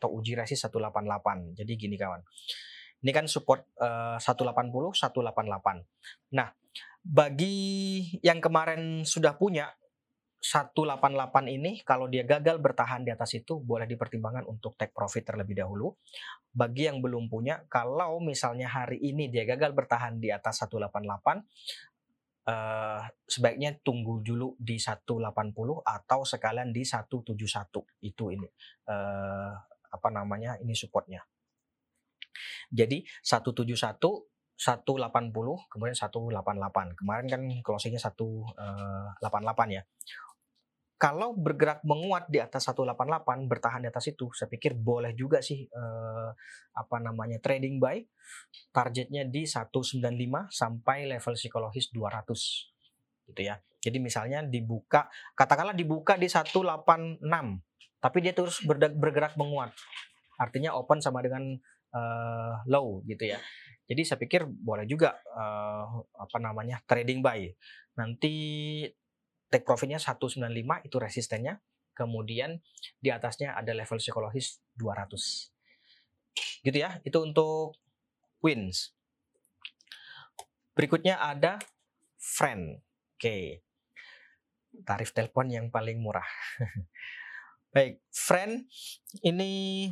atau 0.00 0.08
uji 0.16 0.32
resi 0.32 0.56
188. 0.56 1.60
Jadi 1.60 1.72
gini 1.76 2.00
kawan. 2.00 2.24
Ini 3.04 3.12
kan 3.12 3.28
support 3.28 3.68
uh, 3.84 4.16
180 4.16 4.72
188. 4.96 6.32
Nah, 6.32 6.48
bagi 7.04 7.56
yang 8.24 8.40
kemarin 8.40 9.04
sudah 9.04 9.36
punya 9.36 9.68
188 10.44 10.92
ini 11.48 11.80
kalau 11.88 12.04
dia 12.08 12.24
gagal 12.24 12.60
bertahan 12.60 13.00
di 13.00 13.12
atas 13.12 13.32
itu 13.32 13.60
boleh 13.60 13.88
dipertimbangkan 13.88 14.44
untuk 14.44 14.76
take 14.76 14.92
profit 14.92 15.24
terlebih 15.24 15.56
dahulu. 15.56 15.96
Bagi 16.52 16.88
yang 16.88 17.00
belum 17.00 17.32
punya 17.32 17.64
kalau 17.68 18.20
misalnya 18.20 18.68
hari 18.68 19.00
ini 19.00 19.32
dia 19.32 19.48
gagal 19.48 19.72
bertahan 19.72 20.20
di 20.20 20.28
atas 20.28 20.64
188 20.68 20.84
uh, 22.44 23.00
sebaiknya 23.24 23.80
tunggu 23.80 24.20
dulu 24.20 24.52
di 24.60 24.76
180 24.76 25.16
atau 25.80 26.20
sekalian 26.28 26.76
di 26.76 26.84
171 26.84 27.36
itu 28.04 28.24
ini 28.28 28.48
uh, 28.92 29.52
apa 29.92 30.08
namanya 30.12 30.60
ini 30.60 30.76
supportnya. 30.76 31.24
Jadi 32.68 33.00
171 33.24 34.33
180 34.54 35.34
kemudian 35.66 35.96
188 35.98 36.94
kemarin 36.94 37.26
kan 37.26 37.42
closingnya 37.66 37.98
188 37.98 39.76
ya. 39.76 39.82
Kalau 40.94 41.34
bergerak 41.34 41.82
menguat 41.82 42.30
di 42.30 42.38
atas 42.38 42.70
188 42.70 43.50
bertahan 43.50 43.82
di 43.82 43.90
atas 43.90 44.08
itu 44.08 44.30
saya 44.30 44.46
pikir 44.46 44.78
boleh 44.78 45.12
juga 45.12 45.42
sih 45.42 45.66
eh, 45.66 46.28
apa 46.70 46.96
namanya 47.02 47.42
trading 47.42 47.82
buy 47.82 47.98
targetnya 48.70 49.26
di 49.26 49.42
195 49.44 50.00
sampai 50.48 51.10
level 51.10 51.34
psikologis 51.34 51.90
200 51.90 53.26
gitu 53.26 53.40
ya. 53.42 53.58
Jadi 53.82 53.98
misalnya 54.00 54.46
dibuka 54.46 55.10
katakanlah 55.34 55.74
dibuka 55.74 56.14
di 56.14 56.30
186 56.30 57.20
tapi 57.98 58.18
dia 58.22 58.32
terus 58.32 58.62
bergerak 58.64 59.34
menguat. 59.34 59.74
Artinya 60.38 60.78
open 60.78 61.02
sama 61.02 61.20
dengan 61.20 61.58
uh, 61.90 62.64
low 62.70 63.02
gitu 63.04 63.34
ya 63.34 63.38
jadi 63.84 64.02
saya 64.04 64.18
pikir 64.20 64.48
boleh 64.48 64.88
juga 64.88 65.20
uh, 65.28 66.00
apa 66.16 66.38
namanya 66.40 66.80
trading 66.88 67.20
buy. 67.20 67.52
Nanti 68.00 68.34
take 69.52 69.64
profitnya 69.64 70.00
195 70.00 70.40
itu 70.88 70.96
resistennya. 70.96 71.60
Kemudian 71.94 72.58
di 72.98 73.12
atasnya 73.12 73.54
ada 73.54 73.76
level 73.76 74.00
psikologis 74.00 74.58
200. 74.80 76.64
Gitu 76.64 76.78
ya. 76.80 76.96
Itu 77.04 77.28
untuk 77.28 77.76
wins. 78.40 78.96
Berikutnya 80.72 81.20
ada 81.20 81.60
friend. 82.16 82.80
Oke. 83.20 83.60
Tarif 84.82 85.12
telepon 85.12 85.52
yang 85.52 85.68
paling 85.68 86.00
murah. 86.00 86.26
Baik, 87.74 88.00
friend 88.10 88.64
ini 89.22 89.90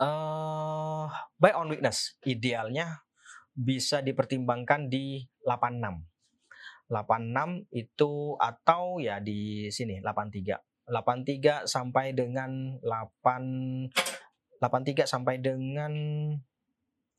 uh, 0.00 1.06
buy 1.36 1.52
on 1.54 1.70
weakness 1.70 2.16
idealnya 2.24 3.04
bisa 3.52 4.00
dipertimbangkan 4.00 4.88
di 4.88 5.20
86. 5.44 6.90
86 6.90 7.70
itu 7.70 8.34
atau 8.40 8.98
ya 8.98 9.22
di 9.22 9.70
sini 9.70 10.02
83. 10.02 10.90
83 10.90 11.70
sampai 11.70 12.16
dengan 12.16 12.80
8 12.82 14.58
83 14.60 15.06
sampai 15.06 15.38
dengan 15.38 15.92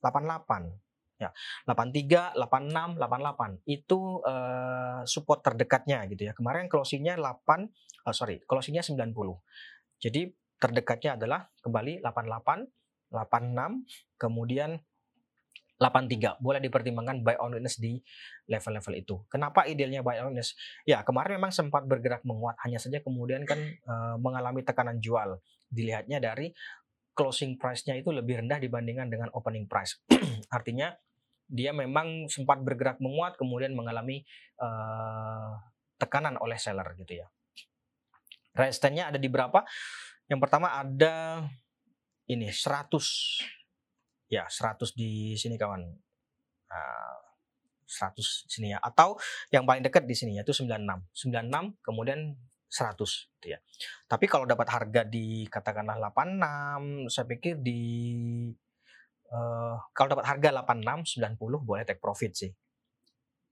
88 0.04 1.22
ya 1.22 1.30
83 1.70 2.36
86 2.36 2.98
88 2.98 3.70
itu 3.70 4.00
uh, 4.26 5.06
support 5.06 5.46
terdekatnya 5.46 6.10
gitu 6.10 6.28
ya 6.30 6.34
kemarin 6.34 6.66
closingnya 6.66 7.16
8 7.16 8.10
oh 8.10 8.14
sorry 8.14 8.42
closingnya 8.44 8.82
90 8.82 9.14
jadi 10.02 10.34
terdekatnya 10.62 11.18
adalah 11.18 11.50
kembali 11.66 12.06
88, 12.06 12.70
86, 13.10 14.22
kemudian 14.22 14.78
83 15.82 16.38
boleh 16.38 16.62
dipertimbangkan 16.62 17.26
buy 17.26 17.42
on 17.42 17.58
weakness 17.58 17.82
di 17.82 17.98
level-level 18.46 18.94
itu. 18.94 19.16
Kenapa 19.26 19.66
idealnya 19.66 20.06
buy 20.06 20.22
on 20.22 20.30
weakness? 20.30 20.54
Ya 20.86 21.02
kemarin 21.02 21.42
memang 21.42 21.50
sempat 21.50 21.90
bergerak 21.90 22.22
menguat, 22.22 22.54
hanya 22.62 22.78
saja 22.78 23.02
kemudian 23.02 23.42
kan 23.50 23.58
e, 23.58 23.94
mengalami 24.22 24.62
tekanan 24.62 25.02
jual. 25.02 25.42
Dilihatnya 25.74 26.22
dari 26.22 26.54
closing 27.18 27.58
price-nya 27.58 27.98
itu 27.98 28.14
lebih 28.14 28.46
rendah 28.46 28.62
dibandingkan 28.62 29.10
dengan 29.10 29.34
opening 29.34 29.66
price. 29.66 29.98
Artinya 30.56 30.94
dia 31.50 31.74
memang 31.74 32.30
sempat 32.30 32.62
bergerak 32.62 33.02
menguat, 33.02 33.42
kemudian 33.42 33.74
mengalami 33.74 34.22
e, 34.62 34.70
tekanan 35.98 36.38
oleh 36.38 36.62
seller 36.62 36.86
gitu 36.94 37.26
ya. 37.26 37.28
Resistance-nya 38.54 39.10
ada 39.10 39.18
di 39.18 39.26
berapa? 39.34 39.66
Yang 40.32 40.40
pertama 40.48 40.72
ada 40.72 41.44
ini 42.32 42.48
100 42.48 44.32
ya 44.32 44.48
100 44.48 44.96
di 44.96 45.36
sini 45.36 45.60
kawan. 45.60 45.84
Nah, 46.72 47.20
100 47.84 48.48
sini 48.48 48.72
ya 48.72 48.80
atau 48.80 49.20
yang 49.52 49.68
paling 49.68 49.84
dekat 49.84 50.08
di 50.08 50.16
sini 50.16 50.40
yaitu 50.40 50.56
96. 50.56 50.80
96 51.12 51.84
kemudian 51.84 52.40
100 52.72 52.96
gitu 53.36 53.48
ya. 53.52 53.60
Tapi 54.08 54.32
kalau 54.32 54.48
dapat 54.48 54.72
harga 54.72 55.04
di 55.04 55.44
katakanlah 55.52 56.00
86 56.16 57.12
saya 57.12 57.28
pikir 57.28 57.60
di 57.60 57.84
uh, 59.36 59.76
kalau 59.92 60.16
dapat 60.16 60.32
harga 60.32 60.64
86 60.64 61.20
90 61.20 61.68
boleh 61.68 61.84
take 61.84 62.00
profit 62.00 62.32
sih. 62.32 62.52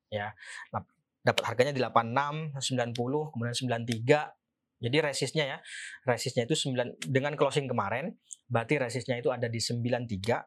Ya. 0.07 0.31
Dapat 1.19 1.43
harganya 1.45 1.73
di 1.75 1.83
86, 1.83 2.55
90, 2.57 2.95
kemudian 3.35 3.51
93. 3.51 4.38
Jadi 4.79 4.97
resistnya 5.03 5.45
ya, 5.45 5.57
resistnya 6.07 6.47
itu 6.47 6.55
9 6.55 7.03
dengan 7.11 7.35
closing 7.35 7.67
kemarin, 7.67 8.15
berarti 8.47 8.79
resistnya 8.79 9.19
itu 9.19 9.27
ada 9.27 9.51
di 9.51 9.59
93, 9.59 10.39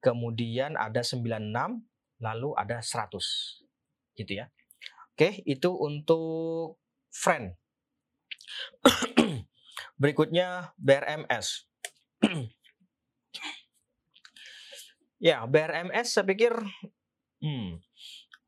kemudian 0.00 0.80
ada 0.80 1.04
96, 1.04 1.84
lalu 2.24 2.50
ada 2.56 2.80
100. 2.80 3.60
Gitu 4.16 4.32
ya. 4.40 4.48
Oke, 5.14 5.44
itu 5.44 5.70
untuk 5.76 6.80
friend. 7.12 7.54
Berikutnya 10.00 10.72
BRMS. 10.80 11.68
ya, 15.28 15.44
BRMS 15.44 16.08
saya 16.08 16.24
pikir 16.24 16.56
hmm, 17.44 17.84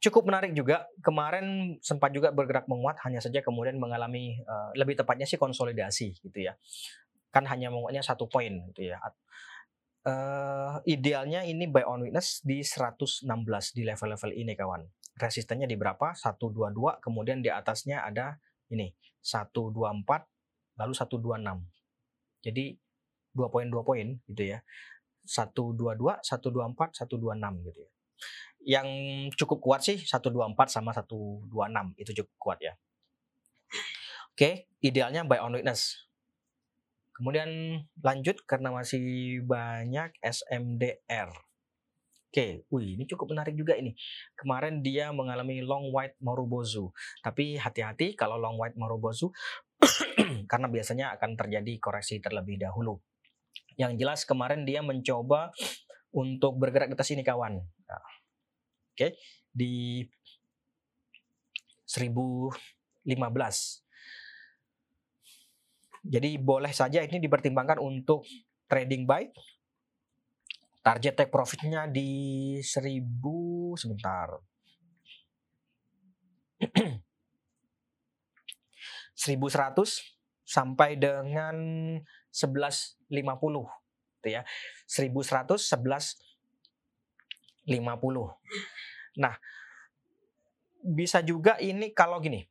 cukup 0.01 0.29
menarik 0.29 0.53
juga. 0.53 0.87
Kemarin 1.01 1.79
sempat 1.81 2.13
juga 2.13 2.33
bergerak 2.33 2.69
menguat, 2.69 3.01
hanya 3.05 3.21
saja 3.23 3.41
kemudian 3.41 3.81
mengalami 3.81 4.41
uh, 4.45 4.73
lebih 4.77 4.99
tepatnya 4.99 5.25
sih 5.25 5.41
konsolidasi 5.41 6.21
gitu 6.21 6.39
ya. 6.39 6.57
Kan 7.33 7.49
hanya 7.49 7.73
menguatnya 7.73 8.05
satu 8.05 8.29
poin 8.29 8.53
gitu 8.73 8.93
ya. 8.93 9.01
Uh, 10.07 10.79
idealnya 10.87 11.43
ini 11.43 11.67
buy 11.67 11.83
on 11.83 12.07
witness 12.07 12.39
di 12.47 12.63
116 12.63 13.27
di 13.75 13.83
level-level 13.83 14.31
ini 14.33 14.55
kawan. 14.55 14.87
Resistennya 15.17 15.67
di 15.67 15.75
berapa? 15.75 16.15
122, 16.15 17.03
kemudian 17.03 17.41
di 17.43 17.51
atasnya 17.51 18.05
ada 18.05 18.39
ini 18.71 18.93
124 19.25 20.79
lalu 20.79 20.93
126. 20.93 22.47
Jadi 22.47 22.65
2 23.35 23.53
poin 23.53 23.67
2 23.67 23.83
poin 23.83 24.07
gitu 24.31 24.45
ya. 24.45 24.61
122, 25.27 26.23
124, 26.23 26.95
126 27.03 27.67
gitu 27.67 27.81
ya. 27.83 27.91
Yang 28.67 28.89
cukup 29.39 29.63
kuat 29.63 29.81
sih 29.87 30.03
124 30.03 30.35
sama 30.67 30.91
126 30.91 31.47
itu 32.03 32.11
cukup 32.23 32.35
kuat 32.35 32.59
ya. 32.59 32.75
Oke, 34.35 34.69
idealnya 34.83 35.23
buy 35.23 35.39
on 35.39 35.55
witness. 35.55 36.07
Kemudian 37.17 37.81
lanjut 38.05 38.45
karena 38.45 38.69
masih 38.69 39.41
banyak 39.47 40.13
SMDR. 40.21 41.33
Oke, 42.29 42.69
wih 42.69 43.01
ini 43.01 43.09
cukup 43.09 43.33
menarik 43.33 43.57
juga 43.57 43.73
ini. 43.81 43.97
Kemarin 44.37 44.85
dia 44.85 45.09
mengalami 45.09 45.65
long 45.65 45.89
white 45.89 46.21
Marubozu. 46.21 46.93
Tapi 47.25 47.57
hati-hati 47.57 48.13
kalau 48.13 48.37
long 48.37 48.61
white 48.61 48.77
Marubozu 48.77 49.33
karena 50.53 50.69
biasanya 50.69 51.17
akan 51.17 51.33
terjadi 51.41 51.81
koreksi 51.81 52.21
terlebih 52.21 52.61
dahulu. 52.61 53.01
Yang 53.81 54.05
jelas 54.05 54.21
kemarin 54.29 54.69
dia 54.69 54.85
mencoba 54.85 55.49
untuk 56.13 56.61
bergerak 56.61 56.93
ke 56.93 56.97
atas 57.01 57.09
ini 57.17 57.25
kawan. 57.25 57.65
Oke, 58.97 59.13
di 59.53 60.01
1015. 61.85 62.57
Jadi 66.01 66.41
boleh 66.41 66.73
saja 66.73 67.05
ini 67.05 67.21
dipertimbangkan 67.21 67.77
untuk 67.77 68.25
trading 68.65 69.05
buy. 69.05 69.29
Target 70.81 71.13
take 71.13 71.29
profitnya 71.29 71.85
di 71.85 72.57
1000 72.65 73.77
sebentar. 73.77 74.33
1100 79.13 80.41
sampai 80.41 80.97
dengan 80.97 81.57
1150 82.33 83.13
gitu 83.13 84.29
ya. 84.33 84.41
1100 84.89 85.61
1150. 85.61 86.26
Nah, 89.19 89.35
bisa 90.87 91.21
juga 91.21 91.59
ini 91.59 91.91
kalau 91.91 92.23
gini, 92.23 92.47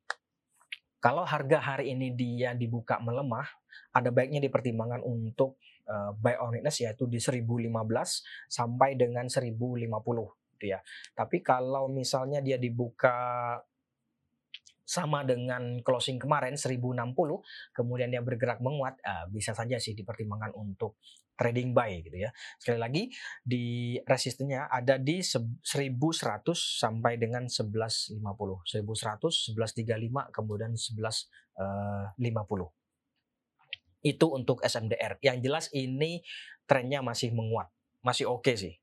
kalau 1.00 1.24
harga 1.24 1.62
hari 1.62 1.96
ini 1.96 2.12
dia 2.12 2.52
dibuka 2.52 3.00
melemah, 3.00 3.48
ada 3.96 4.12
baiknya 4.12 4.44
dipertimbangkan 4.44 5.06
untuk 5.06 5.56
uh, 5.88 6.12
buy 6.18 6.36
on 6.42 6.58
witness 6.60 6.84
yaitu 6.84 7.08
di 7.08 7.22
1015 7.22 7.72
sampai 8.50 9.00
dengan 9.00 9.32
1050 9.32 9.88
gitu 10.56 10.66
ya. 10.66 10.80
Tapi 11.16 11.40
kalau 11.40 11.88
misalnya 11.88 12.44
dia 12.44 12.60
dibuka 12.60 13.16
sama 14.86 15.26
dengan 15.26 15.82
closing 15.82 16.22
kemarin 16.22 16.54
1060 16.54 16.94
kemudian 17.74 18.14
dia 18.14 18.22
bergerak 18.22 18.62
menguat 18.62 19.02
uh, 19.02 19.26
bisa 19.34 19.58
saja 19.58 19.82
sih 19.82 19.98
dipertimbangkan 19.98 20.54
untuk 20.54 21.02
trading 21.36 21.76
buy 21.76 22.00
gitu 22.02 22.16
ya. 22.16 22.32
Sekali 22.58 22.80
lagi 22.80 23.04
di 23.44 23.96
resistennya 24.08 24.72
ada 24.72 24.96
di 24.96 25.20
1100 25.20 25.62
sampai 26.56 27.20
dengan 27.20 27.48
1150. 27.52 28.20
1100, 28.66 29.56
1135 29.56 30.32
kemudian 30.32 30.72
1150. 30.74 32.72
Eh, 34.02 34.10
Itu 34.16 34.32
untuk 34.32 34.64
SMDR. 34.64 35.20
Yang 35.20 35.38
jelas 35.44 35.66
ini 35.76 36.24
trennya 36.66 37.04
masih 37.04 37.36
menguat. 37.36 37.70
Masih 38.02 38.32
oke 38.32 38.48
okay 38.48 38.56
sih. 38.56 38.74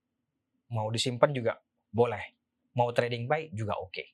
Mau 0.72 0.88
disimpan 0.92 1.32
juga 1.32 1.52
boleh. 1.92 2.36
Mau 2.76 2.88
trading 2.92 3.28
buy 3.28 3.52
juga 3.52 3.76
oke. 3.76 3.92
Okay. 3.92 4.06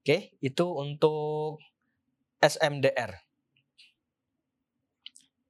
Oke, 0.00 0.16
okay, 0.16 0.20
itu 0.40 0.64
untuk 0.64 1.60
SMDR. 2.40 3.29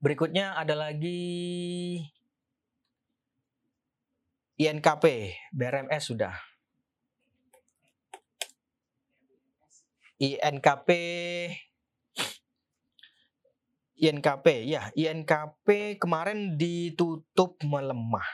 Berikutnya 0.00 0.56
ada 0.56 0.72
lagi 0.72 2.00
INKP, 4.56 5.04
BRMS 5.52 6.08
sudah. 6.08 6.36
INKP 10.20 10.88
INKP 14.00 14.46
ya, 14.64 14.88
INKP 14.96 16.00
kemarin 16.00 16.56
ditutup 16.56 17.60
melemah. 17.60 18.24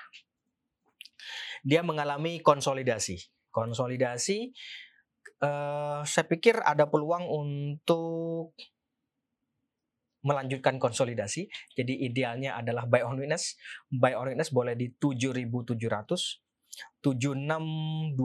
Dia 1.66 1.82
mengalami 1.82 2.38
konsolidasi. 2.38 3.18
Konsolidasi 3.50 4.54
uh, 5.42 6.06
saya 6.06 6.26
pikir 6.30 6.62
ada 6.62 6.86
peluang 6.86 7.26
untuk 7.26 8.54
melanjutkan 10.26 10.82
konsolidasi. 10.82 11.46
Jadi 11.78 12.02
idealnya 12.02 12.58
adalah 12.58 12.90
buy 12.90 13.06
on 13.06 13.22
witness. 13.22 13.54
Buy 13.86 14.18
on 14.18 14.34
witness 14.34 14.50
boleh 14.50 14.74
di 14.74 14.90
7.700 14.90 16.42
7625 17.00 18.18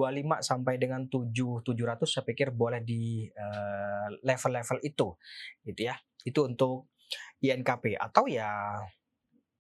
sampai 0.44 0.76
dengan 0.76 1.08
7700 1.08 2.04
saya 2.04 2.26
pikir 2.28 2.52
boleh 2.52 2.84
di 2.84 3.30
uh, 3.32 4.12
level-level 4.26 4.84
itu 4.84 5.16
gitu 5.64 5.82
ya. 5.88 5.96
Itu 6.26 6.50
untuk 6.50 6.92
INKP 7.40 7.96
atau 7.96 8.28
ya 8.28 8.76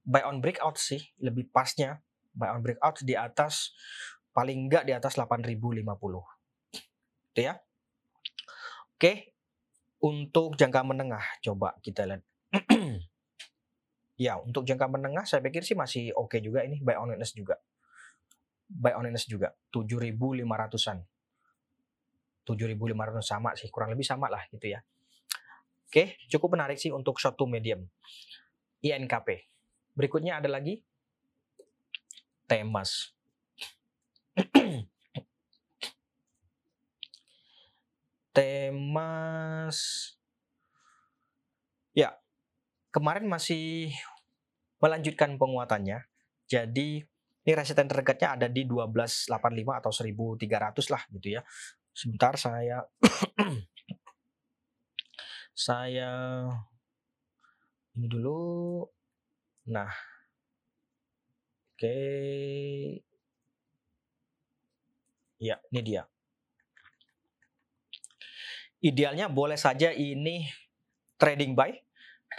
buy 0.02 0.26
on 0.26 0.42
breakout 0.42 0.76
sih 0.82 1.00
lebih 1.22 1.54
pasnya 1.54 2.02
buy 2.36 2.52
on 2.52 2.66
breakout 2.66 3.00
di 3.06 3.16
atas 3.16 3.72
paling 4.36 4.68
enggak 4.68 4.84
di 4.84 4.92
atas 4.96 5.16
8050. 5.16 5.62
Gitu 7.32 7.42
ya. 7.48 7.56
Oke, 8.98 9.34
untuk 10.02 10.58
jangka 10.58 10.82
menengah 10.84 11.24
coba 11.42 11.78
kita 11.82 12.06
lihat 12.10 12.22
ya, 14.26 14.38
untuk 14.44 14.68
jangka 14.68 14.88
menengah 14.92 15.24
saya 15.24 15.40
pikir 15.42 15.64
sih 15.64 15.76
masih 15.76 16.12
oke 16.14 16.36
okay 16.36 16.40
juga 16.44 16.64
ini 16.68 16.80
buy 16.84 16.96
on 17.00 17.16
witness 17.16 17.34
juga. 17.34 17.58
Buy 18.68 18.96
on 18.96 19.08
witness 19.08 19.28
juga 19.28 19.56
7.500-an. 19.72 21.04
7.500 22.42 23.22
sama 23.22 23.54
sih, 23.54 23.70
kurang 23.70 23.94
lebih 23.94 24.04
sama 24.04 24.28
lah 24.28 24.44
gitu 24.50 24.66
ya. 24.66 24.82
Oke, 25.92 26.16
cukup 26.32 26.56
menarik 26.56 26.80
sih 26.80 26.90
untuk 26.90 27.20
short 27.20 27.36
to 27.36 27.46
medium. 27.46 27.84
INKP. 28.82 29.52
Berikutnya 29.94 30.40
ada 30.40 30.48
lagi 30.48 30.82
Temas. 32.48 33.16
Temas 38.36 39.78
Ya, 41.92 42.16
kemarin 42.92 43.26
masih 43.26 43.96
melanjutkan 44.84 45.40
penguatannya. 45.40 46.04
Jadi 46.46 47.02
ini 47.42 47.52
resisten 47.56 47.88
terdekatnya 47.88 48.38
ada 48.38 48.48
di 48.52 48.68
1285 48.68 49.80
atau 49.80 49.92
1300 49.92 50.94
lah 50.94 51.02
gitu 51.16 51.28
ya. 51.40 51.42
Sebentar 51.92 52.36
saya 52.36 52.84
saya 55.68 56.12
ini 57.96 58.08
dulu. 58.08 58.88
Nah. 59.72 59.92
Oke. 61.76 61.98
Ya, 65.42 65.58
ini 65.74 65.82
dia. 65.82 66.04
Idealnya 68.82 69.30
boleh 69.30 69.58
saja 69.58 69.90
ini 69.90 70.46
trading 71.18 71.58
buy 71.58 71.74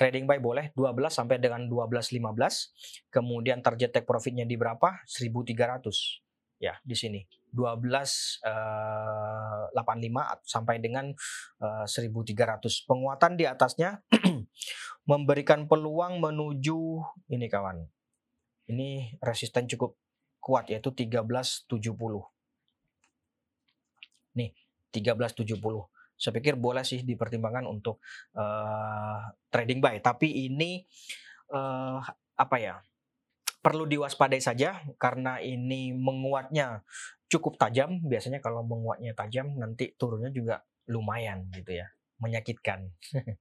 trading 0.03 0.27
buy 0.27 0.43
boleh 0.43 0.75
12 0.75 1.15
sampai 1.15 1.39
dengan 1.39 1.71
12.15 1.71 2.19
kemudian 3.15 3.63
target 3.63 3.95
take 3.95 4.09
profitnya 4.11 4.43
di 4.43 4.59
berapa? 4.59 5.07
1.300 5.07 6.59
ya 6.59 6.75
di 6.83 6.99
sini. 6.99 7.23
12.85 7.55 8.43
uh, 8.43 10.37
sampai 10.43 10.83
dengan 10.83 11.15
uh, 11.63 11.87
1.300 11.87 12.89
penguatan 12.91 13.39
di 13.39 13.47
atasnya 13.47 14.03
memberikan 15.11 15.71
peluang 15.71 16.19
menuju 16.19 16.81
ini 17.31 17.47
kawan 17.47 17.87
ini 18.73 19.13
resisten 19.21 19.69
cukup 19.69 20.01
kuat 20.41 20.73
yaitu 20.73 20.97
1370 20.97 21.69
nih 24.33 24.51
1370 24.97 25.92
saya 26.23 26.39
pikir 26.39 26.55
boleh 26.55 26.87
sih 26.87 27.03
dipertimbangkan 27.03 27.67
untuk 27.67 27.99
uh, 28.39 29.27
trading 29.51 29.83
buy. 29.83 29.99
Tapi 29.99 30.47
ini 30.47 30.87
uh, 31.51 31.99
apa 32.39 32.57
ya? 32.63 32.79
Perlu 33.59 33.91
diwaspadai 33.91 34.39
saja 34.39 34.79
karena 35.03 35.43
ini 35.43 35.91
menguatnya 35.91 36.87
cukup 37.27 37.59
tajam. 37.59 37.99
Biasanya 38.07 38.39
kalau 38.39 38.63
menguatnya 38.63 39.19
tajam 39.19 39.59
nanti 39.59 39.99
turunnya 39.99 40.31
juga 40.31 40.63
lumayan 40.87 41.51
gitu 41.51 41.75
ya, 41.75 41.91
menyakitkan. 42.23 42.87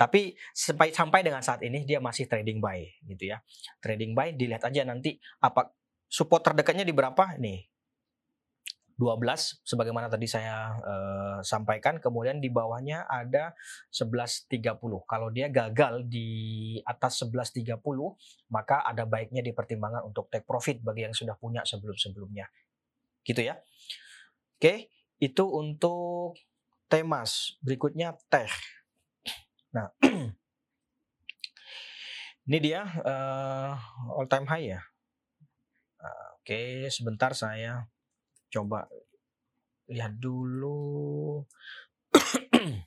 Tapi 0.00 0.34
sampai 0.50 0.90
sampai 0.90 1.20
dengan 1.22 1.42
saat 1.44 1.62
ini 1.62 1.86
dia 1.86 2.02
masih 2.02 2.26
trading 2.26 2.58
buy 2.58 2.82
gitu 3.06 3.30
ya. 3.30 3.38
Trading 3.78 4.10
buy 4.10 4.34
dilihat 4.34 4.66
aja 4.66 4.82
nanti 4.82 5.22
apa 5.38 5.70
support 6.10 6.42
terdekatnya 6.42 6.82
di 6.82 6.90
berapa 6.90 7.38
nih 7.38 7.69
12 9.00 9.64
sebagaimana 9.64 10.12
tadi 10.12 10.28
saya 10.28 10.76
uh, 10.76 11.40
sampaikan 11.40 11.96
kemudian 11.96 12.36
di 12.36 12.52
bawahnya 12.52 13.08
ada 13.08 13.56
11.30 13.88 14.60
kalau 15.08 15.32
dia 15.32 15.48
gagal 15.48 16.04
di 16.04 16.76
atas 16.84 17.24
11.30 17.24 17.80
maka 18.52 18.84
ada 18.84 19.08
baiknya 19.08 19.40
dipertimbangkan 19.40 20.04
untuk 20.04 20.28
take 20.28 20.44
profit 20.44 20.84
bagi 20.84 21.08
yang 21.08 21.16
sudah 21.16 21.32
punya 21.40 21.64
sebelum-sebelumnya. 21.64 22.44
Gitu 23.24 23.40
ya. 23.40 23.56
Oke 24.60 24.92
itu 25.16 25.44
untuk 25.48 26.36
temas 26.92 27.56
berikutnya 27.64 28.20
teh. 28.28 28.52
Nah 29.72 29.88
ini 32.52 32.58
dia 32.60 32.84
uh, 32.84 33.72
all 34.12 34.28
time 34.28 34.44
high 34.44 34.76
ya? 34.76 34.80
Oke 36.44 36.92
sebentar 36.92 37.32
saya 37.32 37.88
coba 38.50 38.90
lihat 39.90 40.14
dulu. 40.18 41.42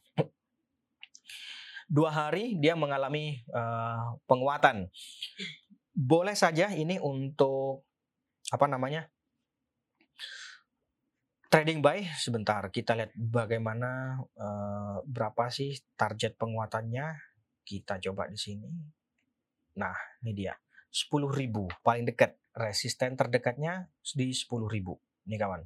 Dua 1.94 2.10
hari 2.10 2.58
dia 2.58 2.74
mengalami 2.74 3.44
uh, 3.52 4.18
penguatan. 4.26 4.88
Boleh 5.94 6.34
saja 6.34 6.74
ini 6.74 6.98
untuk 6.98 7.86
apa 8.50 8.66
namanya 8.66 9.06
trading 11.54 11.86
buy 11.86 12.02
sebentar. 12.18 12.66
Kita 12.74 12.98
lihat 12.98 13.14
bagaimana 13.14 14.18
uh, 14.40 15.06
berapa 15.06 15.54
sih 15.54 15.78
target 15.94 16.34
penguatannya. 16.40 17.14
Kita 17.62 18.02
coba 18.10 18.26
di 18.26 18.40
sini. 18.42 18.74
Nah 19.78 19.94
ini 20.26 20.34
dia. 20.34 20.58
10.000 20.90 21.30
paling 21.86 22.06
dekat. 22.10 22.38
Resisten 22.54 23.18
terdekatnya 23.18 23.90
di 24.14 24.30
10.000 24.30 25.13
ini 25.28 25.36
kawan. 25.40 25.62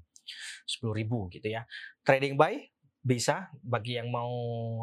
10.000 0.68 1.36
gitu 1.40 1.48
ya. 1.48 1.64
Trading 2.04 2.36
buy 2.36 2.60
bisa. 3.00 3.48
Bagi 3.64 3.96
yang 3.96 4.12
mau 4.12 4.32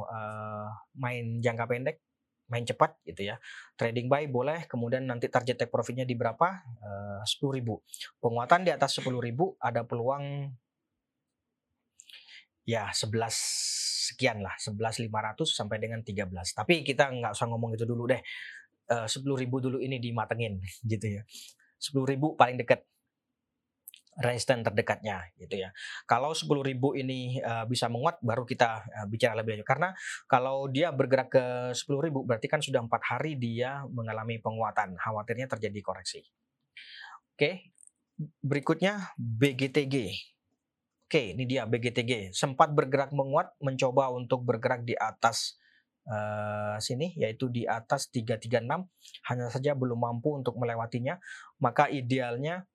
uh, 0.09 0.69
main 0.97 1.39
jangka 1.45 1.69
pendek 1.69 1.97
main 2.49 2.65
cepat 2.65 3.01
gitu 3.09 3.25
ya. 3.25 3.37
Trading 3.77 4.09
buy 4.09 4.29
boleh 4.29 4.69
kemudian 4.69 5.09
nanti 5.09 5.33
target 5.33 5.65
take 5.65 5.73
profitnya 5.73 6.05
di 6.05 6.17
berapa? 6.17 6.61
Uh, 6.81 7.23
10.000 7.25 7.65
penguatan 8.21 8.61
di 8.65 8.71
atas 8.73 9.01
10.000 9.01 9.11
ada 9.61 9.81
peluang 9.85 10.53
ya 12.69 12.93
11 12.93 14.13
sekian 14.13 14.45
lah. 14.45 14.55
11.500 14.61 15.09
sampai 15.49 15.77
dengan 15.81 16.01
13 16.05 16.29
tapi 16.53 16.85
kita 16.85 17.09
nggak 17.09 17.33
usah 17.33 17.49
ngomong 17.49 17.77
itu 17.77 17.85
dulu 17.89 18.09
deh. 18.09 18.21
Uh, 18.85 19.09
10.000 19.09 19.49
dulu 19.49 19.81
ini 19.81 19.97
dimatengin 19.97 20.61
gitu 20.93 21.21
ya. 21.21 21.23
10.000 21.81 22.17
paling 22.37 22.57
dekat 22.61 22.85
resisten 24.21 24.63
terdekatnya 24.63 25.27
gitu 25.39 25.59
ya. 25.67 25.71
Kalau 26.07 26.31
10.000 26.31 26.71
ini 27.01 27.43
uh, 27.43 27.67
bisa 27.67 27.91
menguat 27.91 28.23
baru 28.23 28.47
kita 28.47 28.85
uh, 28.87 29.07
bicara 29.11 29.35
lebih 29.39 29.59
lanjut 29.59 29.69
karena 29.69 29.89
kalau 30.31 30.71
dia 30.71 30.95
bergerak 30.95 31.29
ke 31.33 31.45
10.000 31.75 32.27
berarti 32.27 32.47
kan 32.47 32.61
sudah 32.63 32.85
empat 32.85 33.03
hari 33.03 33.35
dia 33.35 33.83
mengalami 33.91 34.39
penguatan. 34.39 34.95
Khawatirnya 34.95 35.51
terjadi 35.51 35.81
koreksi. 35.83 36.23
Oke, 37.35 37.75
berikutnya 38.39 39.15
BGTG. 39.19 40.15
Oke, 41.05 41.35
ini 41.35 41.45
dia 41.51 41.67
BGTG. 41.67 42.31
Sempat 42.31 42.71
bergerak 42.71 43.11
menguat, 43.11 43.55
mencoba 43.59 44.15
untuk 44.15 44.47
bergerak 44.47 44.87
di 44.87 44.95
atas 44.95 45.59
uh, 46.09 46.77
sini 46.81 47.13
yaitu 47.17 47.49
di 47.49 47.65
atas 47.65 48.09
336 48.13 48.65
hanya 49.29 49.47
saja 49.49 49.73
belum 49.73 49.99
mampu 50.01 50.37
untuk 50.37 50.57
melewatinya 50.61 51.17
maka 51.61 51.89
idealnya 51.89 52.69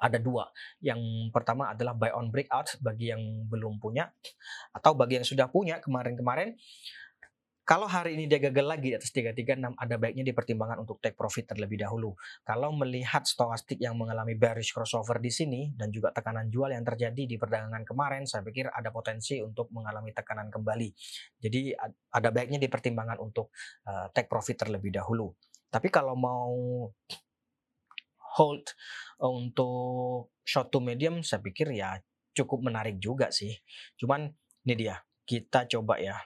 ada 0.00 0.16
dua. 0.16 0.48
Yang 0.80 1.30
pertama 1.30 1.76
adalah 1.76 1.92
buy 1.92 2.10
on 2.16 2.32
breakout 2.32 2.80
bagi 2.80 3.12
yang 3.12 3.20
belum 3.46 3.76
punya 3.76 4.08
atau 4.72 4.96
bagi 4.96 5.20
yang 5.20 5.26
sudah 5.28 5.52
punya 5.52 5.78
kemarin-kemarin. 5.78 6.56
Kalau 7.70 7.86
hari 7.86 8.18
ini 8.18 8.26
dia 8.26 8.42
gagal 8.42 8.66
lagi 8.66 8.90
di 8.90 8.96
atas 8.98 9.14
336 9.14 9.78
ada 9.78 9.94
baiknya 9.94 10.26
dipertimbangkan 10.26 10.82
untuk 10.82 10.98
take 10.98 11.14
profit 11.14 11.54
terlebih 11.54 11.78
dahulu. 11.78 12.18
Kalau 12.42 12.74
melihat 12.74 13.22
stokastik 13.22 13.78
yang 13.78 13.94
mengalami 13.94 14.34
bearish 14.34 14.74
crossover 14.74 15.22
di 15.22 15.30
sini 15.30 15.70
dan 15.78 15.94
juga 15.94 16.10
tekanan 16.10 16.50
jual 16.50 16.74
yang 16.74 16.82
terjadi 16.82 17.30
di 17.30 17.38
perdagangan 17.38 17.86
kemarin, 17.86 18.26
saya 18.26 18.42
pikir 18.42 18.74
ada 18.74 18.90
potensi 18.90 19.38
untuk 19.38 19.70
mengalami 19.70 20.10
tekanan 20.10 20.50
kembali. 20.50 20.88
Jadi 21.38 21.70
ada 22.10 22.28
baiknya 22.34 22.58
dipertimbangkan 22.58 23.22
untuk 23.22 23.54
uh, 23.86 24.10
take 24.10 24.26
profit 24.26 24.66
terlebih 24.66 24.90
dahulu. 24.90 25.30
Tapi 25.70 25.94
kalau 25.94 26.18
mau 26.18 26.90
hold 28.38 28.74
untuk 29.18 30.30
short 30.46 30.70
to 30.70 30.78
medium 30.78 31.22
saya 31.26 31.42
pikir 31.42 31.70
ya 31.74 31.98
cukup 32.34 32.64
menarik 32.64 32.96
juga 33.02 33.28
sih. 33.34 33.52
Cuman 33.98 34.30
ini 34.66 34.74
dia, 34.76 34.96
kita 35.26 35.66
coba 35.66 35.98
ya. 35.98 36.16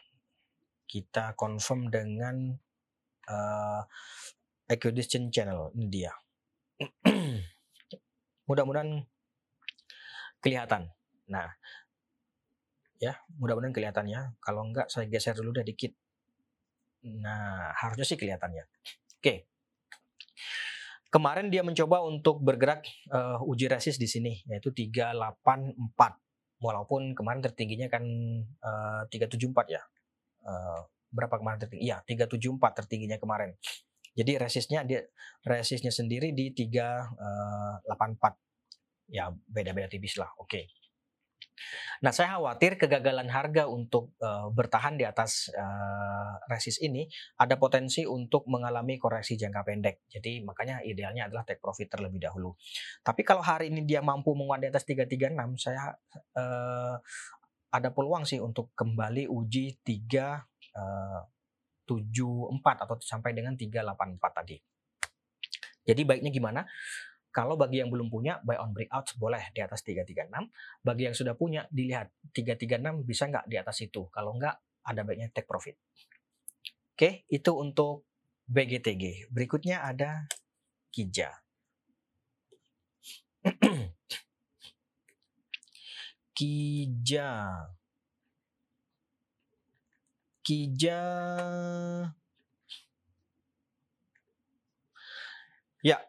Kita 0.84 1.34
confirm 1.34 1.90
dengan 1.90 2.54
uh, 3.26 3.82
acquisition 4.68 5.32
channel. 5.32 5.72
Ini 5.74 5.86
dia. 5.88 6.12
Mudah-mudahan 8.48 9.02
kelihatan. 10.44 10.92
Nah, 11.32 11.48
ya, 13.00 13.16
mudah-mudahan 13.40 13.72
kelihatannya. 13.72 14.36
Kalau 14.44 14.60
enggak 14.68 14.92
saya 14.92 15.08
geser 15.08 15.32
dulu 15.32 15.56
deh 15.56 15.64
dikit. 15.64 15.96
Nah, 17.04 17.72
harusnya 17.80 18.04
sih 18.04 18.20
kelihatannya. 18.20 18.68
Oke. 19.20 19.48
Kemarin 21.14 21.46
dia 21.46 21.62
mencoba 21.62 22.02
untuk 22.02 22.42
bergerak 22.42 22.82
uh, 23.14 23.38
uji 23.46 23.70
resist 23.70 24.02
di 24.02 24.10
sini 24.10 24.42
yaitu 24.50 24.74
384 24.74 25.78
walaupun 26.58 27.14
kemarin 27.14 27.38
tertingginya 27.38 27.86
kan 27.86 28.02
uh, 28.58 29.06
374 29.06 29.54
ya. 29.70 29.78
Uh, 30.42 30.82
berapa 31.14 31.38
kemarin 31.38 31.62
tertinggi? 31.62 31.86
Iya, 31.86 32.02
374 32.02 32.82
tertingginya 32.82 33.22
kemarin. 33.22 33.54
Jadi 34.18 34.42
resistnya 34.42 34.82
dia 34.82 35.06
resistnya 35.46 35.94
sendiri 35.94 36.34
di 36.34 36.50
384. 36.50 39.14
Ya, 39.14 39.30
beda-beda 39.30 39.86
tipis 39.86 40.18
lah. 40.18 40.34
Oke. 40.42 40.66
Okay. 40.66 40.83
Nah, 42.02 42.12
saya 42.12 42.36
khawatir 42.36 42.76
kegagalan 42.76 43.30
harga 43.30 43.70
untuk 43.70 44.12
uh, 44.20 44.50
bertahan 44.52 44.98
di 44.98 45.06
atas 45.06 45.48
uh, 45.54 46.36
resist 46.50 46.82
ini 46.82 47.06
ada 47.40 47.56
potensi 47.56 48.04
untuk 48.04 48.44
mengalami 48.50 48.98
koreksi 49.00 49.38
jangka 49.38 49.62
pendek. 49.64 49.96
Jadi 50.10 50.42
makanya 50.44 50.82
idealnya 50.84 51.30
adalah 51.30 51.46
take 51.46 51.62
profit 51.62 51.88
terlebih 51.88 52.20
dahulu. 52.20 52.52
Tapi 53.00 53.22
kalau 53.22 53.40
hari 53.40 53.70
ini 53.72 53.86
dia 53.86 54.04
mampu 54.04 54.34
menguat 54.36 54.66
di 54.66 54.68
atas 54.68 54.84
336, 54.84 55.32
saya 55.56 55.94
uh, 56.36 56.96
ada 57.74 57.88
peluang 57.90 58.22
sih 58.22 58.38
untuk 58.38 58.70
kembali 58.76 59.26
uji 59.26 59.82
3 59.82 60.76
uh, 60.78 61.20
74 61.84 62.84
atau 62.84 62.96
sampai 63.00 63.36
dengan 63.36 63.56
384 63.58 64.38
tadi. 64.38 64.56
Jadi 65.84 66.00
baiknya 66.08 66.32
gimana? 66.32 66.64
Kalau 67.34 67.58
bagi 67.58 67.82
yang 67.82 67.90
belum 67.90 68.06
punya, 68.14 68.38
buy 68.46 68.62
on 68.62 68.70
breakout 68.70 69.10
boleh 69.18 69.50
di 69.50 69.58
atas 69.58 69.82
336. 69.82 70.30
Bagi 70.86 71.10
yang 71.10 71.18
sudah 71.18 71.34
punya, 71.34 71.66
dilihat 71.66 72.14
336 72.30 73.02
bisa 73.02 73.26
nggak 73.26 73.50
di 73.50 73.58
atas 73.58 73.82
itu. 73.82 74.06
Kalau 74.14 74.38
nggak, 74.38 74.86
ada 74.86 75.02
baiknya 75.02 75.34
take 75.34 75.50
profit. 75.50 75.74
Oke, 76.94 77.26
itu 77.26 77.50
untuk 77.58 78.06
BGTG. 78.46 79.34
Berikutnya 79.34 79.82
ada 79.82 80.30
Kija. 80.94 81.42
Kija. 86.38 87.30
Kija 90.44 91.02
Ya, 95.84 96.00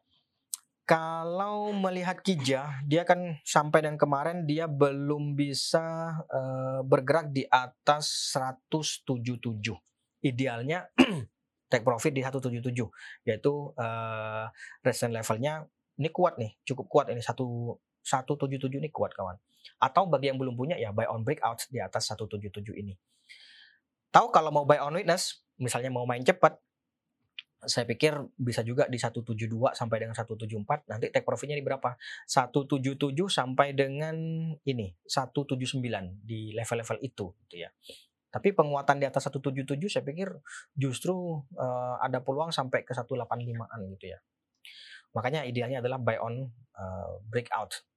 kalau 0.85 1.73
melihat 1.73 2.21
Kija, 2.21 2.85
dia 2.85 3.01
kan 3.01 3.41
sampai 3.41 3.81
dan 3.81 3.97
kemarin 3.97 4.45
dia 4.45 4.69
belum 4.69 5.33
bisa 5.33 6.13
uh, 6.29 6.85
bergerak 6.85 7.33
di 7.33 7.41
atas 7.49 8.37
177. 8.37 9.65
Idealnya 10.21 10.85
take 11.73 11.81
profit 11.81 12.13
di 12.13 12.21
177 12.21 12.69
yaitu 13.25 13.53
uh, 13.73 14.45
resistance 14.85 15.13
levelnya 15.13 15.65
ini 15.97 16.09
kuat 16.13 16.37
nih, 16.37 16.53
cukup 16.61 16.85
kuat 16.85 17.05
ini 17.09 17.25
satu 17.25 17.73
177 18.05 18.77
ini 18.77 18.93
kuat 18.93 19.17
kawan. 19.17 19.41
Atau 19.81 20.05
bagi 20.05 20.29
yang 20.29 20.37
belum 20.37 20.53
punya 20.53 20.77
ya 20.77 20.93
buy 20.93 21.09
on 21.09 21.25
breakout 21.25 21.65
di 21.73 21.81
atas 21.81 22.13
177 22.13 22.61
ini. 22.77 22.93
Tahu 24.13 24.29
kalau 24.29 24.53
mau 24.53 24.69
buy 24.69 24.77
on 24.85 25.01
witness, 25.01 25.41
misalnya 25.57 25.89
mau 25.89 26.05
main 26.05 26.21
cepat, 26.21 26.61
saya 27.63 27.87
pikir 27.87 28.13
bisa 28.35 28.61
juga 28.61 28.85
di 28.91 28.99
172 28.99 29.47
sampai 29.73 29.97
dengan 30.03 30.13
174 30.13 30.91
nanti 30.91 31.09
take 31.09 31.25
profitnya 31.25 31.55
di 31.55 31.65
berapa 31.65 31.95
177 32.27 33.15
sampai 33.31 33.71
dengan 33.71 34.15
ini 34.67 34.87
179 35.07 35.81
di 36.21 36.51
level-level 36.51 36.97
itu 37.01 37.31
gitu 37.47 37.55
ya 37.63 37.71
tapi 38.35 38.51
penguatan 38.51 38.99
di 38.99 39.07
atas 39.07 39.31
177 39.31 39.79
saya 39.87 40.03
pikir 40.03 40.27
justru 40.75 41.39
uh, 41.55 41.95
ada 42.03 42.19
peluang 42.19 42.51
sampai 42.51 42.83
ke 42.83 42.91
185an 42.91 43.79
gitu 43.95 44.11
ya. 44.11 44.19
Makanya 45.15 45.47
idealnya 45.47 45.79
adalah 45.79 46.03
buy 46.03 46.19
on 46.19 46.51
uh, 46.75 47.15
breakout. 47.31 47.87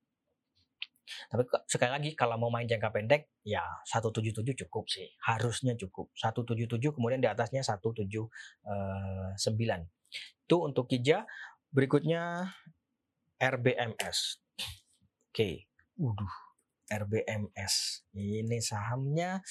Tapi 1.29 1.43
sekali 1.69 1.91
lagi 1.93 2.11
kalau 2.17 2.37
mau 2.41 2.51
main 2.53 2.69
jangka 2.69 2.91
pendek 2.93 3.33
ya 3.45 3.65
177 3.87 4.45
cukup 4.67 4.85
sih. 4.89 5.09
Harusnya 5.25 5.75
cukup. 5.77 6.13
177 6.15 6.95
kemudian 6.95 7.21
di 7.21 7.29
atasnya 7.29 7.65
179. 7.65 8.09
Eh, 8.65 9.83
Itu 10.49 10.57
untuk 10.65 10.89
Kija. 10.89 11.29
Berikutnya 11.69 12.49
RBMS. 13.39 14.41
Oke. 15.29 15.33
Okay. 15.33 15.55
Waduh 15.99 16.49
RBMS. 16.89 18.05
Ini 18.17 18.59
sahamnya 18.65 19.45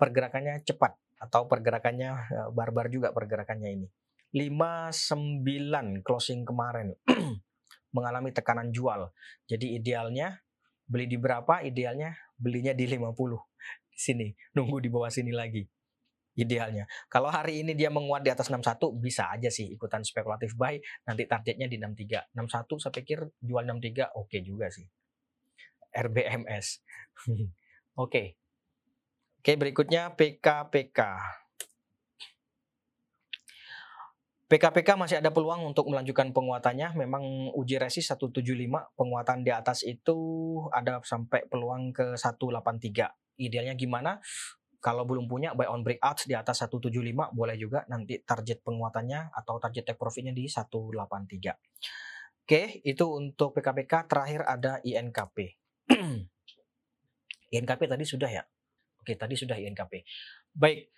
pergerakannya 0.00 0.64
cepat 0.64 0.96
atau 1.20 1.44
pergerakannya 1.46 2.10
eh, 2.32 2.48
barbar 2.50 2.88
juga 2.88 3.12
pergerakannya 3.12 3.70
ini. 3.76 3.88
59 4.28 6.04
closing 6.04 6.44
kemarin 6.44 6.92
mengalami 7.96 8.32
tekanan 8.32 8.68
jual. 8.72 9.08
Jadi 9.48 9.80
idealnya 9.80 10.36
beli 10.88 11.06
di 11.06 11.20
berapa? 11.20 11.60
Idealnya 11.62 12.16
belinya 12.34 12.72
di 12.72 12.88
50. 12.88 13.12
Di 13.92 14.00
sini, 14.00 14.28
nunggu 14.56 14.80
di 14.80 14.88
bawah 14.88 15.12
sini 15.12 15.30
lagi. 15.30 15.62
Idealnya. 16.38 16.86
Kalau 17.10 17.28
hari 17.28 17.66
ini 17.66 17.74
dia 17.74 17.90
menguat 17.90 18.22
di 18.22 18.30
atas 18.30 18.46
61 18.46 18.78
bisa 19.02 19.26
aja 19.28 19.50
sih 19.50 19.68
ikutan 19.74 20.06
spekulatif 20.06 20.54
buy, 20.54 20.78
nanti 21.04 21.26
targetnya 21.26 21.66
di 21.66 21.76
63. 21.76 22.30
61 22.32 22.78
saya 22.78 22.94
pikir 22.94 23.18
jual 23.42 23.62
63 23.66 24.16
oke 24.16 24.30
okay 24.30 24.40
juga 24.40 24.70
sih. 24.70 24.86
RBMS. 25.92 26.66
Oke. 27.28 27.50
okay. 27.98 28.26
Oke, 29.38 29.54
berikutnya 29.54 30.14
PKPK. 30.14 30.98
PKPK 34.48 34.96
masih 34.96 35.20
ada 35.20 35.28
peluang 35.28 35.60
untuk 35.68 35.92
melanjutkan 35.92 36.32
penguatannya. 36.32 36.96
Memang 36.96 37.52
uji 37.52 37.76
resi 37.76 38.00
175, 38.00 38.40
penguatan 38.96 39.44
di 39.44 39.52
atas 39.52 39.84
itu 39.84 40.16
ada 40.72 41.04
sampai 41.04 41.44
peluang 41.52 41.92
ke 41.92 42.16
183. 42.16 43.12
Idealnya 43.36 43.76
gimana? 43.76 44.24
Kalau 44.80 45.04
belum 45.04 45.28
punya 45.28 45.52
buy 45.52 45.68
on 45.68 45.84
breakout 45.84 46.24
di 46.24 46.32
atas 46.32 46.64
175 46.64 46.88
boleh 47.36 47.60
juga 47.60 47.84
nanti 47.92 48.24
target 48.24 48.64
penguatannya 48.64 49.36
atau 49.36 49.60
target 49.60 49.92
take 49.92 50.00
profitnya 50.00 50.32
di 50.32 50.48
183. 50.48 52.48
Oke, 52.48 52.80
itu 52.80 53.04
untuk 53.04 53.52
PKPK. 53.52 54.08
Terakhir 54.08 54.48
ada 54.48 54.80
INKP. 54.80 55.60
INKP 57.52 57.82
tadi 57.84 58.04
sudah 58.08 58.32
ya? 58.32 58.40
Oke, 58.96 59.12
tadi 59.12 59.36
sudah 59.36 59.60
INKP. 59.60 60.08
Baik. 60.56 60.88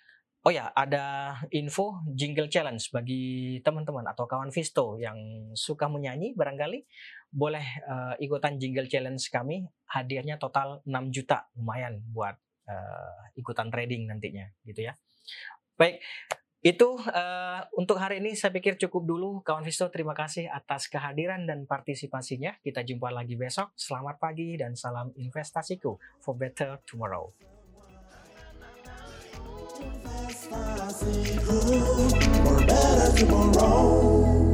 Oh 0.40 0.48
ya, 0.48 0.72
ada 0.72 1.36
info 1.52 2.00
jingle 2.16 2.48
challenge 2.48 2.88
bagi 2.96 3.60
teman-teman 3.60 4.08
atau 4.08 4.24
kawan 4.24 4.48
Visto 4.48 4.96
yang 4.96 5.52
suka 5.52 5.84
menyanyi 5.84 6.32
barangkali 6.32 6.80
boleh 7.28 7.66
uh, 7.84 8.16
ikutan 8.16 8.56
jingle 8.56 8.88
challenge 8.88 9.28
kami. 9.28 9.68
Hadiahnya 9.84 10.40
total 10.40 10.80
6 10.88 11.12
juta, 11.12 11.44
lumayan 11.60 12.00
buat 12.08 12.40
uh, 12.72 13.36
ikutan 13.36 13.68
trading 13.68 14.08
nantinya 14.08 14.48
gitu 14.64 14.88
ya. 14.88 14.96
Baik, 15.76 16.00
itu 16.64 16.88
uh, 16.96 17.60
untuk 17.76 18.00
hari 18.00 18.24
ini 18.24 18.32
saya 18.32 18.48
pikir 18.48 18.80
cukup 18.80 19.04
dulu. 19.04 19.30
Kawan 19.44 19.60
Visto 19.60 19.92
terima 19.92 20.16
kasih 20.16 20.48
atas 20.48 20.88
kehadiran 20.88 21.44
dan 21.44 21.68
partisipasinya. 21.68 22.56
Kita 22.64 22.80
jumpa 22.80 23.12
lagi 23.12 23.36
besok. 23.36 23.76
Selamat 23.76 24.16
pagi 24.16 24.56
dan 24.56 24.72
salam 24.72 25.12
investasiku. 25.20 26.00
For 26.24 26.32
better 26.32 26.80
tomorrow 26.88 27.59
Ooh, 30.48 30.56
or 32.48 32.64
better 32.66 33.12
tomorrow. 33.18 34.49